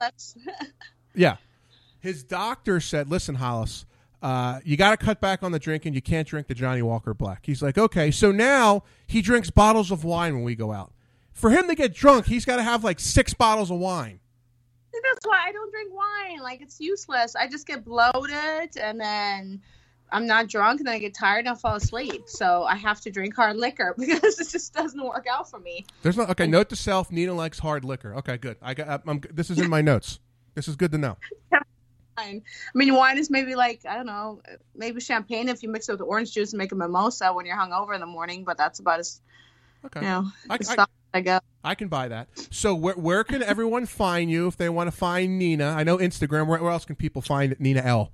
[0.00, 0.36] that's
[1.14, 1.36] yeah.
[2.00, 3.84] His doctor said, "Listen, Hollis,
[4.22, 5.94] uh, you got to cut back on the drinking.
[5.94, 9.90] You can't drink the Johnnie Walker Black." He's like, "Okay." So now he drinks bottles
[9.90, 10.92] of wine when we go out.
[11.32, 14.20] For him to get drunk, he's got to have like six bottles of wine.
[14.92, 16.40] that's why I don't drink wine.
[16.42, 17.34] Like it's useless.
[17.36, 19.62] I just get bloated and then
[20.12, 22.24] I'm not drunk and then I get tired and I fall asleep.
[22.26, 25.86] So I have to drink hard liquor because it just doesn't work out for me.
[26.02, 26.46] There's no okay.
[26.46, 28.14] Note to self: Nina likes hard liquor.
[28.16, 28.56] Okay, good.
[28.60, 29.02] I got.
[29.06, 30.18] I'm, this is in my notes.
[30.54, 31.16] This is good to know.
[32.20, 32.42] Wine.
[32.74, 34.40] I mean, wine is maybe like I don't know,
[34.74, 37.56] maybe champagne if you mix it with orange juice and make a mimosa when you're
[37.56, 38.44] hungover in the morning.
[38.44, 39.20] But that's about as
[39.84, 41.40] Okay, you know I- as I- I go.
[41.64, 42.28] I can buy that.
[42.50, 45.66] So where where can everyone find you if they want to find Nina?
[45.76, 46.46] I know Instagram.
[46.46, 48.12] Where, where else can people find Nina Elle?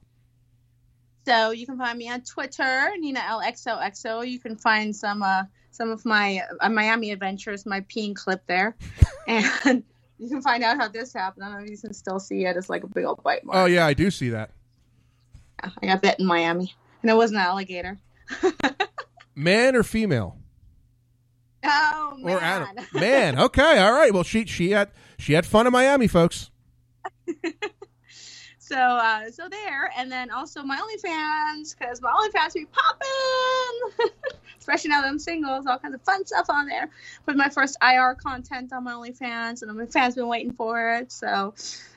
[1.27, 4.27] So you can find me on Twitter, Nina LXOXO.
[4.29, 5.43] You can find some uh,
[5.73, 8.77] some of my uh, Miami adventures, my peeing clip there,
[9.27, 9.83] and
[10.19, 11.45] you can find out how this happened.
[11.45, 12.57] I don't know if you can still see it.
[12.57, 13.59] It's like a big old bite mark.
[13.59, 14.51] Oh yeah, I do see that.
[15.61, 17.99] I got bit in Miami, and it was an alligator.
[19.35, 20.39] Man or female?
[21.65, 22.37] Oh man!
[22.37, 22.85] or animal.
[22.95, 24.13] Man, okay, all right.
[24.13, 26.51] Well, she she had she had fun in Miami, folks.
[28.67, 34.11] so uh, so there, and then also my OnlyFans because my OnlyFans be popping,
[34.59, 35.53] especially now that I'm single.
[35.53, 36.91] There's all kinds of fun stuff on there.
[37.27, 41.13] Put my first IR content on my OnlyFans, and my fans been waiting for it.
[41.13, 41.55] So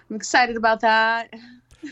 [0.10, 1.34] I'm excited about that.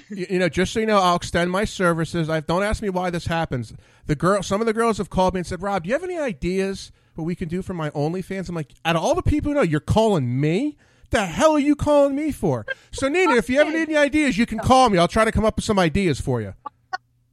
[0.10, 2.30] you, you know, just so you know, I'll extend my services.
[2.30, 3.74] I don't ask me why this happens.
[4.06, 6.04] The girl, some of the girls have called me and said, "Rob, do you have
[6.04, 9.24] any ideas what we can do for my OnlyFans?" I'm like, out of all the
[9.24, 10.78] people you know, you're calling me.
[11.10, 12.66] The hell are you calling me for?
[12.92, 14.98] So Nina, if you ever need any ideas, you can call me.
[14.98, 16.54] I'll try to come up with some ideas for you.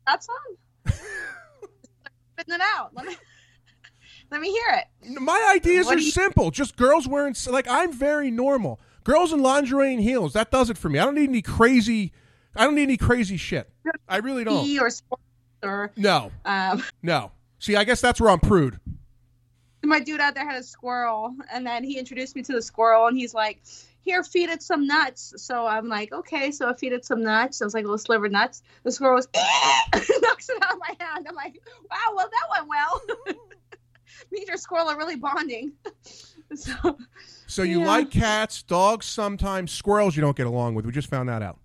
[0.06, 0.94] That's fun.
[2.34, 2.90] Spitting it out.
[2.94, 3.16] Let me
[4.30, 5.20] let me hear it.
[5.20, 6.50] My ideas What are you- simple.
[6.50, 8.80] Just girls wearing like I'm very normal.
[9.04, 10.32] Girls in lingerie and heels.
[10.32, 10.98] That does it for me.
[10.98, 12.12] I don't need any crazy.
[12.56, 13.68] I don't need any crazy shit.
[14.08, 14.66] I really don't.
[14.80, 14.90] Or
[15.62, 17.32] or No, um, no.
[17.58, 18.78] See, I guess that's where I'm prude.
[19.88, 23.06] My dude out there had a squirrel, and then he introduced me to the squirrel,
[23.06, 23.62] and he's like,
[24.00, 27.60] "Here, feed it some nuts." So I'm like, "Okay." So I feed it some nuts.
[27.60, 28.62] It was like little sliver nuts.
[28.82, 29.28] The squirrel was
[30.22, 31.26] knocks it out of my hand.
[31.28, 33.02] I'm like, "Wow, well that went well."
[34.30, 35.72] Me and your squirrel are really bonding.
[36.54, 36.72] so
[37.46, 37.86] So you Yeah.
[37.86, 40.86] like cats, dogs sometimes, squirrels you don't get along with.
[40.86, 41.58] We just found that out.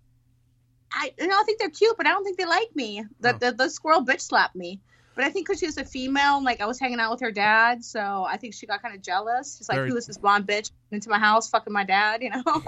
[0.92, 3.04] I, you know, I think they're cute, but I don't think they like me.
[3.20, 3.38] The Oh.
[3.38, 4.80] the, the squirrel bitch slapped me.
[5.20, 7.32] But I think because she was a female, like I was hanging out with her
[7.32, 9.58] dad, so I think she got kind of jealous.
[9.58, 12.30] She's like, Very- "Who is this blonde bitch into my house, fucking my dad?" You
[12.30, 12.42] know,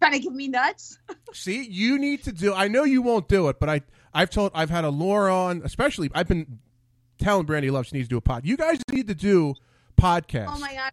[0.00, 0.98] trying to give me nuts.
[1.32, 2.52] See, you need to do.
[2.52, 5.62] I know you won't do it, but I, I've told, I've had a Laura on.
[5.62, 6.58] Especially, I've been
[7.18, 8.44] telling Brandy Love she needs to do a pod.
[8.44, 9.54] You guys need to do
[9.96, 10.52] podcasts.
[10.52, 10.90] Oh my god,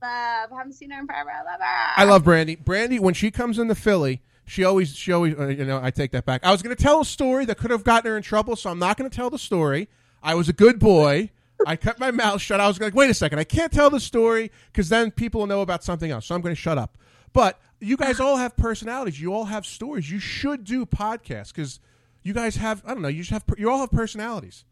[0.00, 0.52] love!
[0.52, 1.32] I haven't seen her in forever.
[1.32, 1.92] I love her.
[1.96, 2.54] I love Brandy.
[2.54, 6.10] Brandy, when she comes into Philly, she always, she always, uh, you know, I take
[6.12, 6.44] that back.
[6.44, 8.70] I was going to tell a story that could have gotten her in trouble, so
[8.70, 9.88] I'm not going to tell the story.
[10.22, 11.30] I was a good boy.
[11.66, 12.60] I kept my mouth shut.
[12.60, 15.46] I was like, wait a second, I can't tell the story because then people will
[15.46, 16.26] know about something else.
[16.26, 16.98] So I'm going to shut up.
[17.32, 19.20] But you guys all have personalities.
[19.20, 20.10] You all have stories.
[20.10, 21.80] You should do podcasts because
[22.22, 24.64] you guys have, I don't know, you just have, you all have personalities.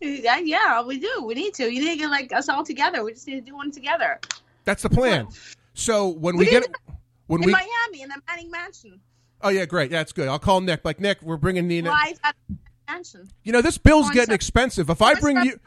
[0.00, 1.24] Yeah, yeah, we do.
[1.24, 1.72] We need to.
[1.72, 3.02] You need to get like us all together.
[3.02, 4.20] We just need to do one together
[4.64, 5.28] That's the plan.
[5.72, 6.68] So when we We get,
[7.28, 9.00] when in we, Miami in the Manning Mansion,
[9.42, 9.90] oh yeah, great.
[9.90, 10.28] Yeah, that's good.
[10.28, 10.84] I'll call Nick.
[10.84, 11.90] Like, Nick, we're bringing Nina.
[11.90, 12.34] the
[12.88, 13.28] mansion.
[13.44, 14.90] You know, this bill's getting expensive.
[14.90, 15.60] If I bring you,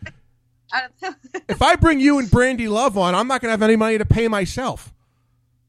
[1.50, 3.98] if I bring you and Brandy Love on, I'm not going to have any money
[3.98, 4.94] to pay myself.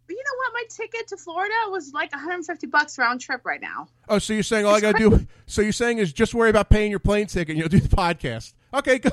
[0.07, 0.53] But you know what?
[0.55, 3.89] My ticket to Florida was like 150 bucks round trip right now.
[4.09, 5.27] Oh, so you're saying all I got to do?
[5.47, 7.95] So you're saying is just worry about paying your plane ticket, and you'll do the
[7.95, 8.55] podcast.
[8.73, 9.13] Okay, good.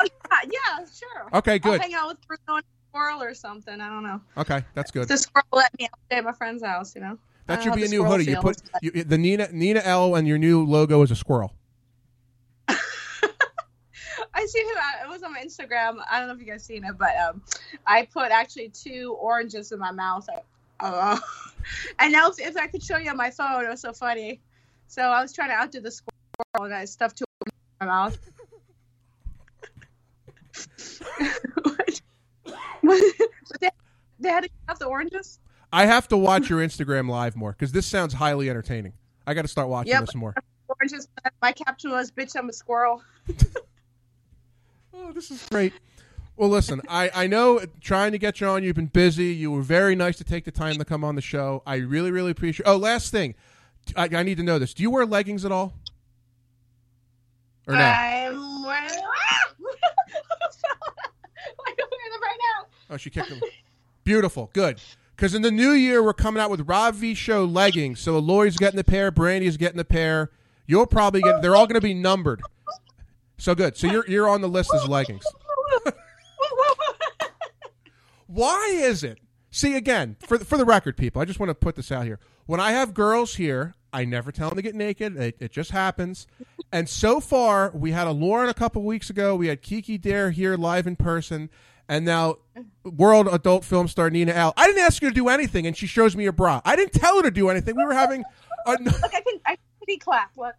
[0.00, 1.28] Yeah, sure.
[1.34, 1.80] Okay, I'll good.
[1.80, 3.80] hang out with Bruno and Squirrel or something.
[3.80, 4.20] I don't know.
[4.36, 5.08] Okay, that's good.
[5.08, 6.94] The Squirrel let me out at my friend's house.
[6.94, 7.18] You know.
[7.46, 8.24] That should be a new hoodie.
[8.26, 11.54] You put you, the Nina Nina Elle and your new logo is a squirrel.
[12.68, 12.76] I
[14.46, 14.78] see it.
[15.04, 16.02] It was on my Instagram.
[16.10, 17.42] I don't know if you guys seen it, but um,
[17.86, 20.28] I put actually two oranges in my mouth.
[20.78, 21.18] Uh,
[21.98, 24.40] and now if, if I could show you on my phone, it was so funny.
[24.86, 27.92] So I was trying to outdo the squirrel, and I stuffed two oranges in my
[27.92, 28.18] mouth.
[32.82, 33.70] But they,
[34.20, 35.38] they had to cut the oranges.
[35.72, 38.92] I have to watch your Instagram live more because this sounds highly entertaining.
[39.26, 40.00] I got to start watching Yep.
[40.06, 40.34] this more.
[40.68, 41.08] Oranges.
[41.40, 43.02] My caption was, "Bitch, I'm a squirrel."
[44.94, 45.72] Oh, this is great.
[46.36, 49.26] Well, listen, I, I know trying to get you on, you've been busy.
[49.34, 51.62] You were very nice to take the time to come on the show.
[51.66, 53.34] I really, really appreciate Oh, last thing.
[53.96, 54.74] I, I need to know this.
[54.74, 55.72] Do you wear leggings at all?
[57.66, 57.80] Or no?
[57.80, 58.90] I'm wearing.
[61.64, 62.66] like I'm wearing them right now.
[62.92, 63.40] Oh, she kicked him.
[64.04, 64.50] Beautiful.
[64.52, 64.80] Good.
[65.16, 68.00] Because in the new year, we're coming out with Rob V Show leggings.
[68.00, 70.30] So Lori's getting the pair, Brandy's getting the pair.
[70.66, 72.42] You'll probably get, they're all going to be numbered.
[73.38, 73.76] So good.
[73.76, 75.24] So you're, you're on the list as leggings.
[78.26, 79.18] Why is it?
[79.50, 81.20] See again for for the record, people.
[81.20, 82.18] I just want to put this out here.
[82.46, 85.16] When I have girls here, I never tell them to get naked.
[85.18, 86.26] It, it just happens.
[86.72, 89.36] And so far, we had a Lauren a couple weeks ago.
[89.36, 91.50] We had Kiki Daire here live in person,
[91.92, 92.36] and now
[92.84, 94.54] world adult film star Nina Elle.
[94.56, 96.62] I didn't ask her to do anything, and she shows me a bra.
[96.64, 97.76] I didn't tell her to do anything.
[97.76, 98.24] We were having.
[98.66, 100.30] A, Look, I can I can clap.
[100.38, 100.54] Look,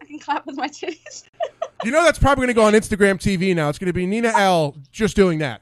[0.00, 1.24] I can clap with my titties.
[1.84, 3.68] you know that's probably going to go on Instagram TV now.
[3.68, 4.76] It's going to be Nina Elle.
[4.90, 5.60] just doing that.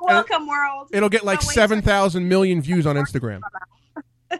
[0.00, 0.90] Welcome, world.
[0.92, 3.40] It'll get like seven thousand million views on Instagram.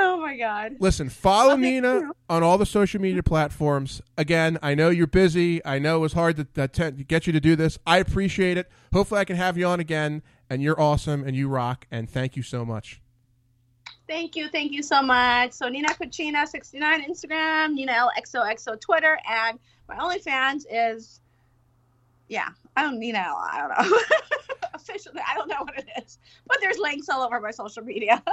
[0.00, 0.76] Oh my god.
[0.78, 4.00] Listen, follow thank Nina on all the social media platforms.
[4.16, 5.64] Again, I know you're busy.
[5.64, 7.78] I know it was hard to, to, to get you to do this.
[7.84, 8.70] I appreciate it.
[8.92, 10.22] Hopefully, I can have you on again.
[10.48, 11.86] And you're awesome and you rock.
[11.90, 13.02] And thank you so much.
[14.06, 15.52] Thank you, thank you so much.
[15.52, 19.58] So Nina Cucina sixty nine Instagram, Nina LXOXO Twitter, and
[19.88, 21.20] my OnlyFans is,
[22.28, 23.36] yeah, I don't Nina Elle.
[23.36, 23.98] I don't know
[24.74, 25.20] officially.
[25.26, 28.22] I don't know what it is, but there's links all over my social media.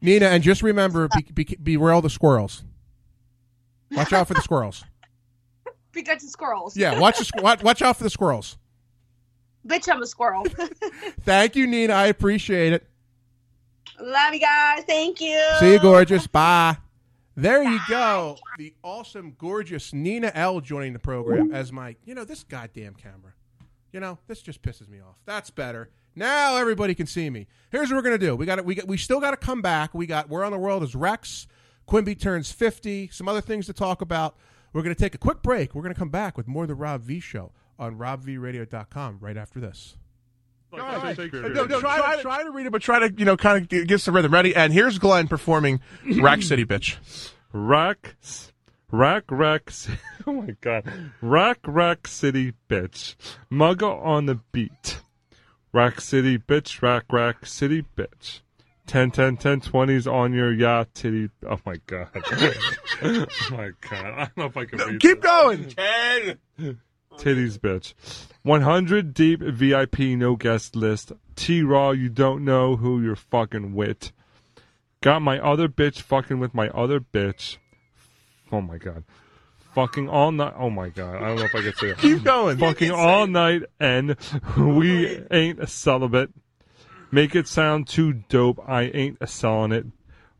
[0.00, 2.64] Nina, and just remember, uh, be, be, beware all the squirrels.
[3.92, 4.84] Watch out for the squirrels.
[5.92, 6.76] Because of squirrels.
[6.76, 8.58] Yeah, watch, the, watch watch out for the squirrels.
[9.66, 10.44] Bitch, I'm a squirrel.
[11.22, 11.92] Thank you, Nina.
[11.92, 12.86] I appreciate it.
[14.00, 14.84] Love you guys.
[14.86, 15.42] Thank you.
[15.58, 16.26] See you, gorgeous.
[16.26, 16.76] Bye.
[17.34, 18.38] There you go.
[18.58, 23.34] The awesome, gorgeous Nina Elle joining the program as my, you know, this goddamn camera.
[23.92, 25.16] You know, this just pisses me off.
[25.26, 25.90] That's better.
[26.16, 27.46] Now everybody can see me.
[27.70, 28.34] Here's what we're gonna do.
[28.34, 28.88] We got We got.
[28.88, 29.94] We still got to come back.
[29.94, 30.28] We got.
[30.30, 31.46] Where on the world is Rex?
[31.86, 33.08] Quimby turns fifty.
[33.12, 34.34] Some other things to talk about.
[34.72, 35.74] We're gonna take a quick break.
[35.74, 39.60] We're gonna come back with more of the Rob V Show on RobVRadio.com right after
[39.60, 39.96] this.
[40.72, 44.00] No, no, try, try to read it, but try to you know kind of get
[44.00, 44.32] some rhythm.
[44.32, 44.54] Ready?
[44.54, 45.80] And here's Glenn performing
[46.20, 46.96] "Rack City Bitch."
[47.52, 48.16] Rack,
[48.90, 49.70] rack, rack.
[50.28, 53.14] Oh my god, rack, rack, city bitch.
[53.48, 54.98] Mugga on the beat.
[55.76, 58.40] Rack city bitch, rack, rack, city bitch.
[58.86, 61.28] 10, 10, 10, 20s on your yacht, titty.
[61.46, 62.08] Oh my god.
[63.02, 63.92] oh my god.
[63.92, 65.22] I don't know if I can read Keep that.
[65.22, 65.68] going.
[65.68, 66.78] 10.
[67.18, 67.92] Titties, bitch.
[68.42, 71.12] 100 deep VIP, no guest list.
[71.34, 74.12] T Raw, you don't know who you're fucking with.
[75.02, 77.58] Got my other bitch fucking with my other bitch.
[78.50, 79.04] Oh my god.
[79.76, 80.54] Fucking all night.
[80.56, 81.16] Oh my god.
[81.16, 81.98] I don't know if I can say it.
[81.98, 82.56] Keep going.
[82.56, 84.16] Fucking all night and
[84.56, 86.30] we ain't a celibate.
[87.12, 88.58] Make it sound too dope.
[88.66, 89.84] I ain't a selling it.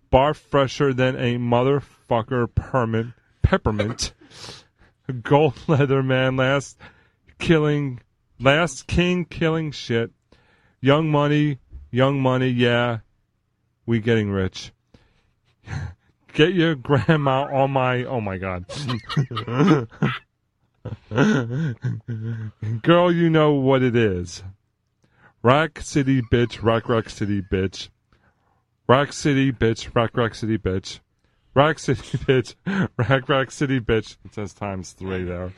[0.08, 3.08] Bar fresher than a motherfucker permit,
[3.42, 4.14] peppermint.
[5.22, 6.78] Gold leather man last
[7.38, 8.00] killing
[8.40, 10.12] last king killing shit.
[10.80, 11.58] Young money,
[11.90, 13.00] young money, yeah.
[13.84, 14.72] We getting rich.
[16.36, 18.66] Get your grandma on my oh my god.
[22.82, 24.42] Girl, you know what it is.
[25.42, 27.88] Rock City bitch, Rock Rock City bitch.
[28.86, 31.00] Rock City bitch, Rock Rock City bitch.
[31.54, 32.54] Rock City bitch,
[32.98, 34.18] Rock Rock City bitch.
[34.26, 35.54] It says times three there.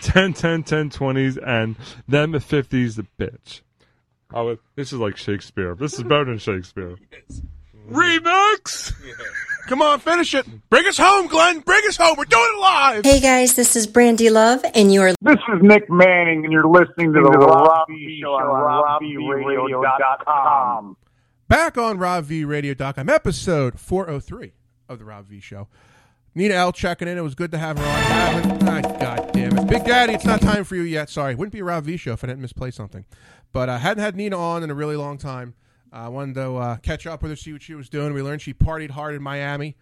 [0.00, 1.76] 10, 10, 10, 20s, and
[2.08, 3.60] then the 50s, the bitch.
[4.32, 5.74] Oh, this is like Shakespeare.
[5.74, 6.96] This is better than Shakespeare.
[7.90, 8.94] Remix!
[9.66, 10.44] Come on, finish it.
[10.70, 11.60] Bring us home, Glenn.
[11.60, 12.16] Bring us home.
[12.18, 13.04] We're doing it live.
[13.04, 17.12] Hey guys, this is Brandy Love, and you're This is Nick Manning, and you're listening
[17.12, 20.96] to the, Rob V Show on RobVRadio.com.
[21.48, 24.52] Back on RobVRadio.com, episode 403
[24.88, 25.68] of the Rob V Show.
[26.34, 27.18] Nina Elle checking in.
[27.18, 28.02] It was good to have her on.
[28.02, 29.66] Haven't, ah, God damn it.
[29.68, 31.10] Big Daddy, it's not time for you yet.
[31.10, 31.34] Sorry.
[31.34, 33.04] Wouldn't be a Rob V Show if I didn't misplay something.
[33.52, 35.54] But I uh, hadn't had Nina on in a really long time.
[35.92, 38.14] I wanted to uh, catch up with her, see what she was doing.
[38.14, 39.76] We learned she partied hard in Miami.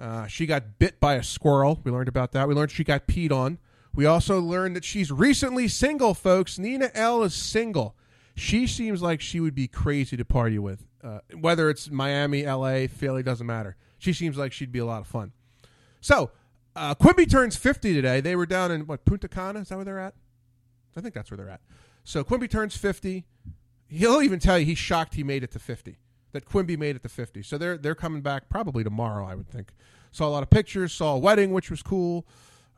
[0.00, 1.80] Uh, she got bit by a squirrel.
[1.84, 2.48] We learned about that.
[2.48, 3.58] We learned she got peed on.
[3.94, 6.58] We also learned that she's recently single, folks.
[6.58, 7.94] Nina Elle is single.
[8.34, 10.86] She seems like she would be crazy to party with.
[11.02, 13.76] Uh, whether it's Miami, LA, Philly, doesn't matter.
[13.98, 15.32] She seems like she'd be a lot of fun.
[16.00, 16.30] So,
[16.74, 18.20] uh, Quimby turns 50 today.
[18.20, 19.60] They were down in, what, Punta Cana?
[19.60, 20.14] Is that where they're at?
[20.96, 21.60] I think that's where they're at.
[22.04, 23.26] So, Quimby turns 50
[23.90, 25.98] he'll even tell you he's shocked he made it to 50
[26.32, 29.48] that quimby made it to 50 so they're they're coming back probably tomorrow i would
[29.48, 29.72] think.
[30.12, 32.26] Saw a lot of pictures saw a wedding which was cool.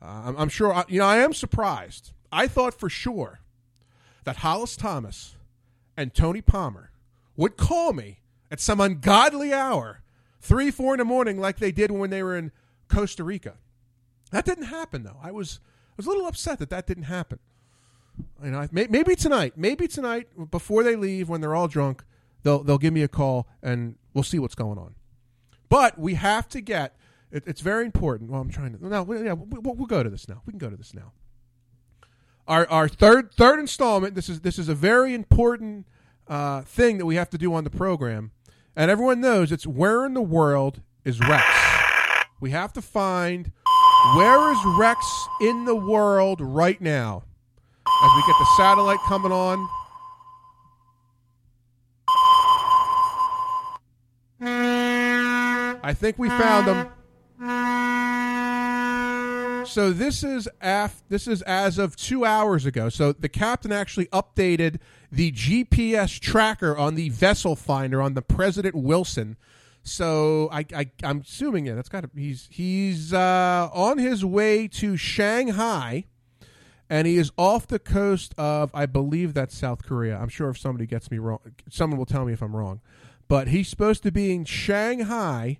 [0.01, 2.11] Uh, I'm, I'm, sure I, you know i am surprised.
[2.31, 3.39] I thought for sure
[4.23, 5.35] that hollis thomas
[5.95, 6.91] and tony palmer
[7.35, 8.19] would call me
[8.51, 10.01] at some ungodly hour
[10.39, 12.51] three four in the morning like they did when they were in
[12.87, 13.55] costa rica.
[14.31, 15.17] That didn't happen though.
[15.21, 17.39] I was I was a little upset that that didn't happen
[18.43, 22.03] you know, maybe tonight, maybe tonight before they leave, when they're all drunk,
[22.43, 24.95] they'll they'll give me a call and we'll see what's going on.
[25.69, 26.95] But we have to get.
[27.31, 28.29] It, it's very important.
[28.29, 28.87] Well, I'm trying to.
[28.87, 30.41] No, yeah, we'll, we'll go to this now.
[30.45, 31.13] We can go to this now.
[32.47, 34.15] Our our third third installment.
[34.15, 35.87] This is this is a very important
[36.27, 38.31] uh, thing that we have to do on the program,
[38.75, 41.45] and everyone knows it's where in the world is Rex.
[42.39, 43.51] We have to find
[44.15, 44.99] where is Rex
[45.39, 47.23] in the world right now
[48.03, 49.69] as we get the satellite coming on.
[55.85, 56.89] I think we found them.
[59.65, 62.89] So this is af- this is as of two hours ago.
[62.89, 64.79] So the captain actually updated
[65.11, 69.37] the GPS tracker on the vessel finder on the President Wilson.
[69.83, 74.97] So I, I am assuming yeah, that's got he's he's uh, on his way to
[74.97, 76.05] Shanghai
[76.93, 80.15] and he is off the coast of I believe that's South Korea.
[80.15, 82.81] I'm sure if somebody gets me wrong, someone will tell me if I'm wrong.
[83.27, 85.57] But he's supposed to be in Shanghai.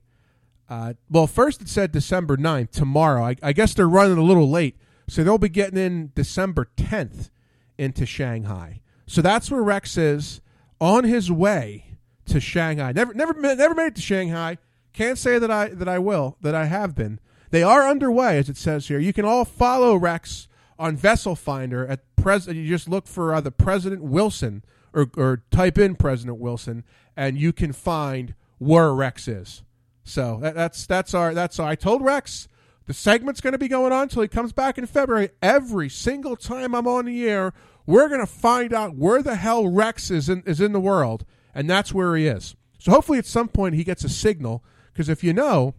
[0.70, 3.24] Uh, well, first it said December 9th, tomorrow.
[3.24, 4.78] I, I, guess they're running a little late,
[5.10, 7.32] so they'll be getting in December 10th
[7.80, 8.82] into Shanghai.
[9.08, 10.40] So that's where Rex is
[10.80, 12.92] on his way to Shanghai.
[12.92, 14.60] Never, never, never made it to Shanghai.
[14.94, 17.20] Can't say that I that I will that I have been.
[17.50, 19.00] They are underway, as it says here.
[19.00, 22.48] You can all follow Rex on Vessel Finder at pres.
[22.48, 26.84] You just look for the President Wilson or or type in President Wilson,
[27.16, 29.64] and you can find where Rex is.
[30.04, 32.48] So that, that's that's our that's our, I told Rex
[32.86, 35.30] the segment's going to be going on until he comes back in February.
[35.42, 37.54] Every single time I'm on the air,
[37.86, 41.26] we're going to find out where the hell Rex is in, is in the world,
[41.56, 42.56] and that's where he is.
[42.80, 45.76] So hopefully at some point he gets a signal, because if you know,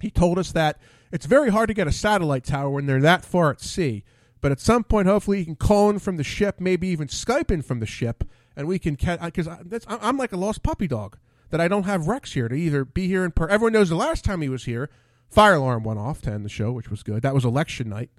[0.00, 0.80] he told us that
[1.12, 4.02] it's very hard to get a satellite tower when they're that far at sea.
[4.42, 7.50] But at some point, hopefully, he can call in from the ship, maybe even Skype
[7.50, 8.24] in from the ship,
[8.54, 9.20] and we can catch.
[9.22, 9.48] Because
[9.88, 11.16] I'm like a lost puppy dog
[11.50, 13.46] that I don't have Rex here to either be here in per.
[13.46, 14.90] Everyone knows the last time he was here,
[15.30, 17.22] fire alarm went off to end the show, which was good.
[17.22, 18.10] That was election night.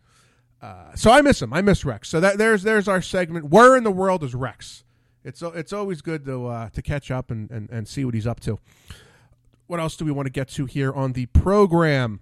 [0.62, 1.52] Uh, so I miss him.
[1.52, 2.08] I miss Rex.
[2.08, 3.50] So that there's there's our segment.
[3.50, 4.86] Where in the world is Rex?
[5.26, 8.26] It's it's always good to uh, to catch up and, and, and see what he's
[8.26, 8.60] up to.
[9.68, 12.22] What else do we want to get to here on the program?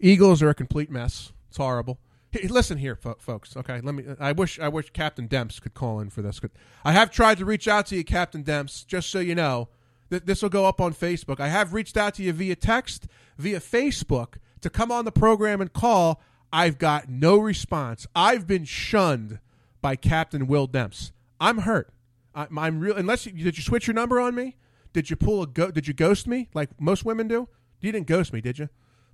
[0.00, 1.32] Eagles are a complete mess.
[1.48, 1.98] It's horrible.
[2.34, 3.56] Hey, listen here, fo- folks.
[3.56, 4.02] Okay, let me.
[4.18, 6.40] I wish I wish Captain Demps could call in for this.
[6.84, 9.68] I have tried to reach out to you, Captain Demps, just so you know.
[10.08, 11.38] This will go up on Facebook.
[11.38, 13.06] I have reached out to you via text,
[13.38, 16.20] via Facebook, to come on the program and call.
[16.52, 18.04] I've got no response.
[18.16, 19.38] I've been shunned
[19.80, 21.12] by Captain Will Demps.
[21.40, 21.92] I'm hurt.
[22.34, 22.96] I, am real.
[22.96, 24.56] Unless you, did you switch your number on me?
[24.92, 25.70] Did you pull a go?
[25.70, 27.48] Did you ghost me like most women do?
[27.80, 28.68] You didn't ghost me, did you?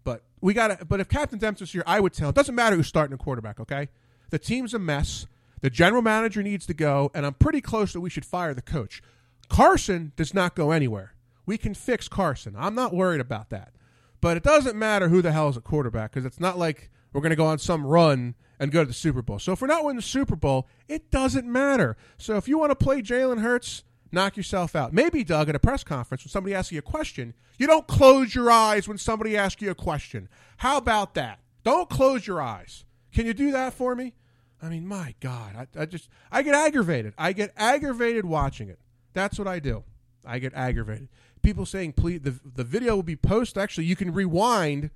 [0.05, 0.89] But we got.
[0.89, 2.35] But if Captain Demps was here, I would tell him.
[2.35, 3.61] Doesn't matter who's starting a quarterback.
[3.61, 3.89] Okay,
[4.31, 5.27] the team's a mess.
[5.61, 8.63] The general manager needs to go, and I'm pretty close that we should fire the
[8.63, 9.03] coach.
[9.51, 11.13] Carson does not go anywhere.
[11.45, 12.55] We can fix Carson.
[12.57, 13.73] I'm not worried about that.
[14.21, 17.21] But it doesn't matter who the hell is a quarterback because it's not like we're
[17.21, 19.39] going to go on some run and go to the Super Bowl.
[19.39, 21.97] So if we're not winning the Super Bowl, it doesn't matter.
[22.19, 24.93] So if you want to play Jalen Hurts, knock yourself out.
[24.93, 28.35] Maybe, Doug, at a press conference, when somebody asks you a question, you don't close
[28.35, 30.29] your eyes when somebody asks you a question.
[30.59, 31.41] How about that?
[31.65, 32.85] Don't close your eyes.
[33.13, 34.15] Can you do that for me?
[34.63, 37.15] I mean, my God, I, I just, I get aggravated.
[37.17, 38.79] I get aggravated watching it.
[39.13, 39.85] That's what I do.
[40.25, 41.09] I get aggravated.
[41.43, 43.63] People saying, please, the, the video will be posted.
[43.63, 44.91] Actually, you can rewind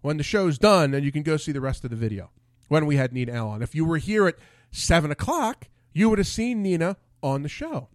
[0.00, 2.30] when the show's done and you can go see the rest of the video
[2.68, 3.62] when we had Nina on.
[3.62, 4.36] If you were here at
[4.70, 7.88] 7 o'clock, you would have seen Nina on the show.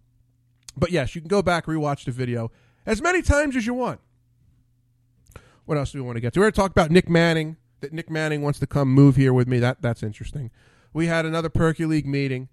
[0.76, 2.50] But yes, you can go back rewatch the video
[2.84, 4.00] as many times as you want.
[5.64, 6.40] What else do we want to get to?
[6.40, 7.56] We're going to talk about Nick Manning.
[7.80, 9.58] That Nick Manning wants to come move here with me.
[9.58, 10.50] That that's interesting.
[10.92, 12.48] We had another Perky League meeting.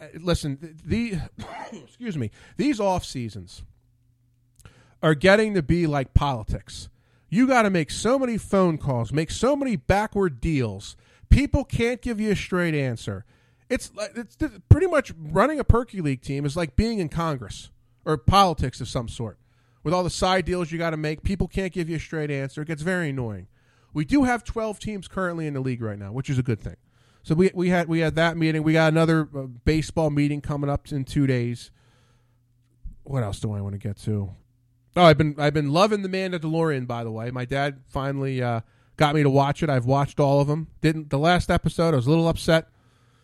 [0.00, 1.18] Uh, listen, the
[1.72, 3.62] excuse me, these off seasons
[5.02, 6.88] are getting to be like politics.
[7.28, 10.96] You got to make so many phone calls, make so many backward deals.
[11.28, 13.24] People can't give you a straight answer.
[13.68, 14.36] It's it's
[14.68, 17.70] pretty much running a Perky League team is like being in Congress
[18.04, 19.38] or politics of some sort.
[19.82, 22.30] With all the side deals you got to make, people can't give you a straight
[22.30, 22.62] answer.
[22.62, 23.46] It gets very annoying.
[23.92, 26.60] We do have 12 teams currently in the league right now, which is a good
[26.60, 26.76] thing.
[27.22, 28.62] So we we had we had that meeting.
[28.62, 31.72] We got another uh, baseball meeting coming up in 2 days.
[33.02, 34.34] What else do I want to get to?
[34.94, 37.32] Oh, I've been I've been loving the Mandalorian by the way.
[37.32, 38.60] My dad finally uh,
[38.96, 39.70] got me to watch it.
[39.70, 40.68] I've watched all of them.
[40.80, 42.68] Didn't the last episode I was a little upset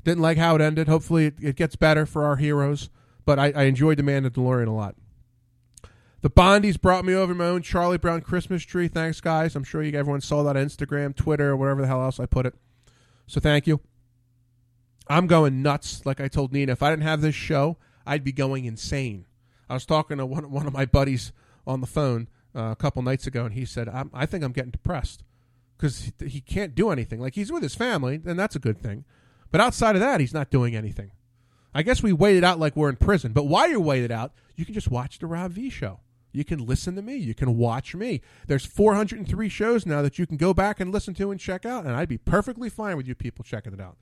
[0.05, 0.89] didn't like how it ended.
[0.89, 2.91] Hopefully, it, it gets better for our heroes.
[3.25, 4.97] But I, I enjoyed the Mandalorian a lot.
[6.23, 8.89] The Bondies brought me over my own Charlie Brown Christmas tree.
[8.89, 9.57] Thanks, guys.
[9.57, 12.27] I'm sure you everyone saw that on Instagram, Twitter, or whatever the hell else I
[12.27, 12.55] put it.
[13.27, 13.81] So thank you.
[15.09, 16.07] I'm going nuts.
[16.07, 19.27] Like I told Nina, if I didn't have this show, I'd be going insane.
[19.69, 21.33] I was talking to one, one of my buddies
[21.67, 24.71] on the phone uh, a couple nights ago, and he said, i think I'm getting
[24.71, 25.25] depressed
[25.77, 27.21] because he, he can't do anything.
[27.21, 29.05] Like he's with his family, and that's a good thing.
[29.53, 31.13] But outside of that, he's not doing anything.
[31.75, 33.33] I guess we waited out like we're in prison.
[33.33, 36.01] But while you're waited out, you can just watch the Rob V show.
[36.33, 37.17] You can listen to me.
[37.17, 38.23] You can watch me.
[38.47, 41.85] There's 403 shows now that you can go back and listen to and check out,
[41.85, 43.99] and I'd be perfectly fine with you people checking it out.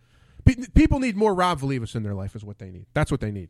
[0.75, 2.87] people need more Rob Valivas in their life, is what they need.
[2.95, 3.49] That's what they need.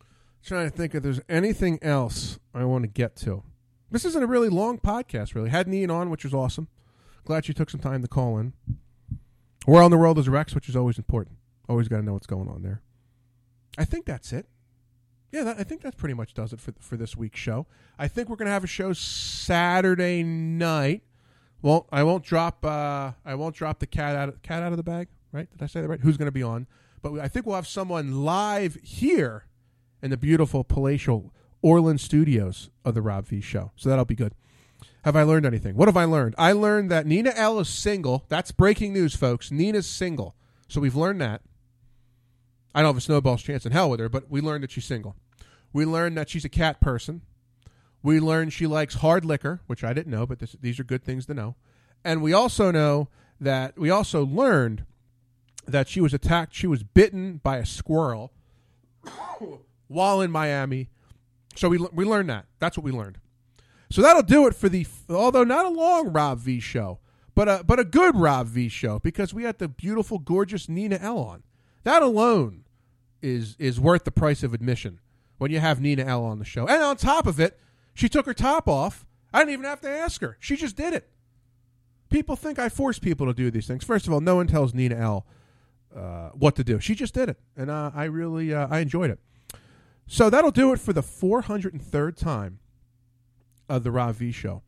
[0.00, 0.06] I'm
[0.44, 3.42] trying to think if there's anything else I want to get to.
[3.90, 5.50] This isn't a really long podcast, really.
[5.50, 6.68] Had Ian on, which was awesome.
[7.24, 8.52] Glad you took some time to call in.
[9.66, 11.36] Where on the world is Rex, which is always important.
[11.68, 12.82] Always got to know what's going on there.
[13.76, 14.46] I think that's it.
[15.32, 17.66] Yeah, that, I think that pretty much does it for for this week's show.
[17.98, 21.02] I think we're gonna have a show Saturday night.
[21.60, 22.64] Well, I won't drop.
[22.64, 25.08] Uh, I won't drop the cat out cat out of the bag.
[25.32, 25.50] Right?
[25.50, 26.00] Did I say that right?
[26.00, 26.66] Who's gonna be on?
[27.02, 29.46] But I think we'll have someone live here
[30.00, 33.72] in the beautiful palatial Oreland Studios of the Rob V Show.
[33.76, 34.32] So that'll be good.
[35.06, 35.76] Have I learned anything?
[35.76, 36.34] What have I learned?
[36.36, 38.24] I learned that Nina Elle is single.
[38.28, 39.52] That's breaking news, folks.
[39.52, 40.34] Nina's single.
[40.66, 41.42] So we've learned that.
[42.74, 44.84] I don't have a snowball's chance in hell with her, but we learned that she's
[44.84, 45.14] single.
[45.72, 47.22] We learned that she's a cat person.
[48.02, 51.04] We learned she likes hard liquor, which I didn't know, but this, these are good
[51.04, 51.54] things to know.
[52.04, 53.08] And we also know
[53.40, 54.86] that we also learned
[55.68, 56.52] that she was attacked.
[56.52, 58.32] She was bitten by a squirrel
[59.86, 60.88] while in Miami.
[61.54, 62.46] So we we learned that.
[62.58, 63.18] That's what we learned.
[63.90, 66.98] So that'll do it for the although not a long Rob V show,
[67.34, 70.98] but a but a good Rob V show because we had the beautiful, gorgeous Nina
[71.00, 71.42] Elle on.
[71.84, 72.64] That alone
[73.22, 75.00] is is worth the price of admission
[75.38, 76.66] when you have Nina Elle on the show.
[76.66, 77.58] And on top of it,
[77.94, 79.06] she took her top off.
[79.32, 80.36] I didn't even have to ask her.
[80.40, 81.08] She just did it.
[82.08, 83.84] People think I force people to do these things.
[83.84, 85.26] First of all, no one tells Nina Elle
[85.94, 86.80] uh, what to do.
[86.80, 89.18] She just did it, and uh, I really uh, I enjoyed it.
[90.06, 92.60] So that'll do it for the 403rd time
[93.68, 94.62] of the V Show.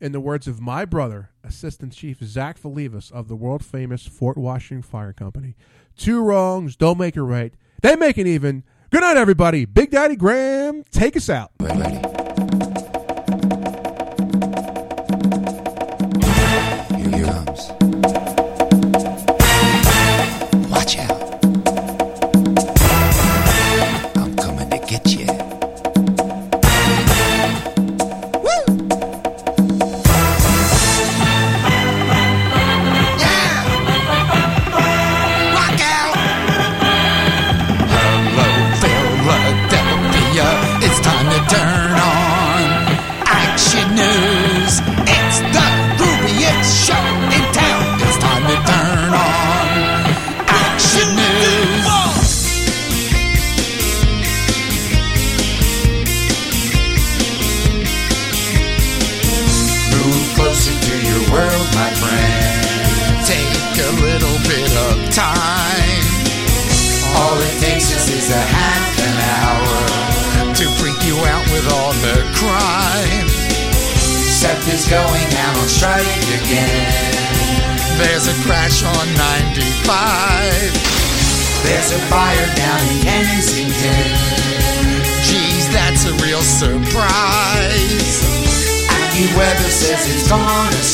[0.00, 4.36] In the words of my brother, Assistant Chief Zach Valivas of the world famous Fort
[4.36, 5.54] Washington Fire Company,
[5.96, 7.54] two wrongs don't make a right.
[7.82, 8.64] They make it even.
[8.90, 9.64] Good night, everybody.
[9.64, 11.52] Big Daddy Graham, take us out.
[11.60, 12.31] Here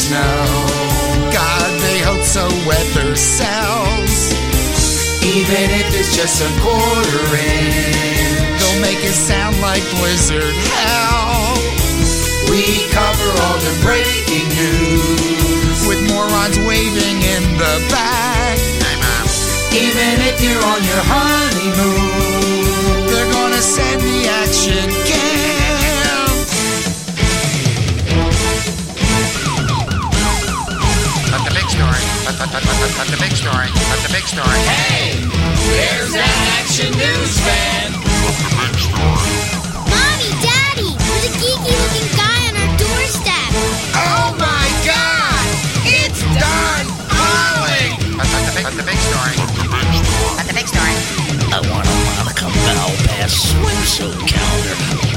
[0.08, 1.28] snow.
[1.28, 4.32] God, they hope so weather sells.
[5.20, 11.60] Even if it's just a quarter inch, they'll make it sound like blizzard hell.
[12.48, 18.56] We cover all the breaking news with morons waving in the back.
[19.76, 22.56] Even if you're on your honeymoon,
[23.12, 25.27] they're gonna send the action cam.
[32.38, 34.46] But, but, but, but, but the big story, but the big story.
[34.70, 35.18] Hey,
[35.74, 37.90] there's that action news fan.
[39.90, 43.50] Mommy, Daddy, there's a geeky looking guy on our doorstep.
[43.98, 45.46] Oh my God,
[45.82, 47.98] it's Don Holling.
[48.14, 49.34] But, but, the, big, but the big story,
[50.38, 50.94] But the big story.
[51.50, 55.08] I want a Monica Malpass swimsuit calendar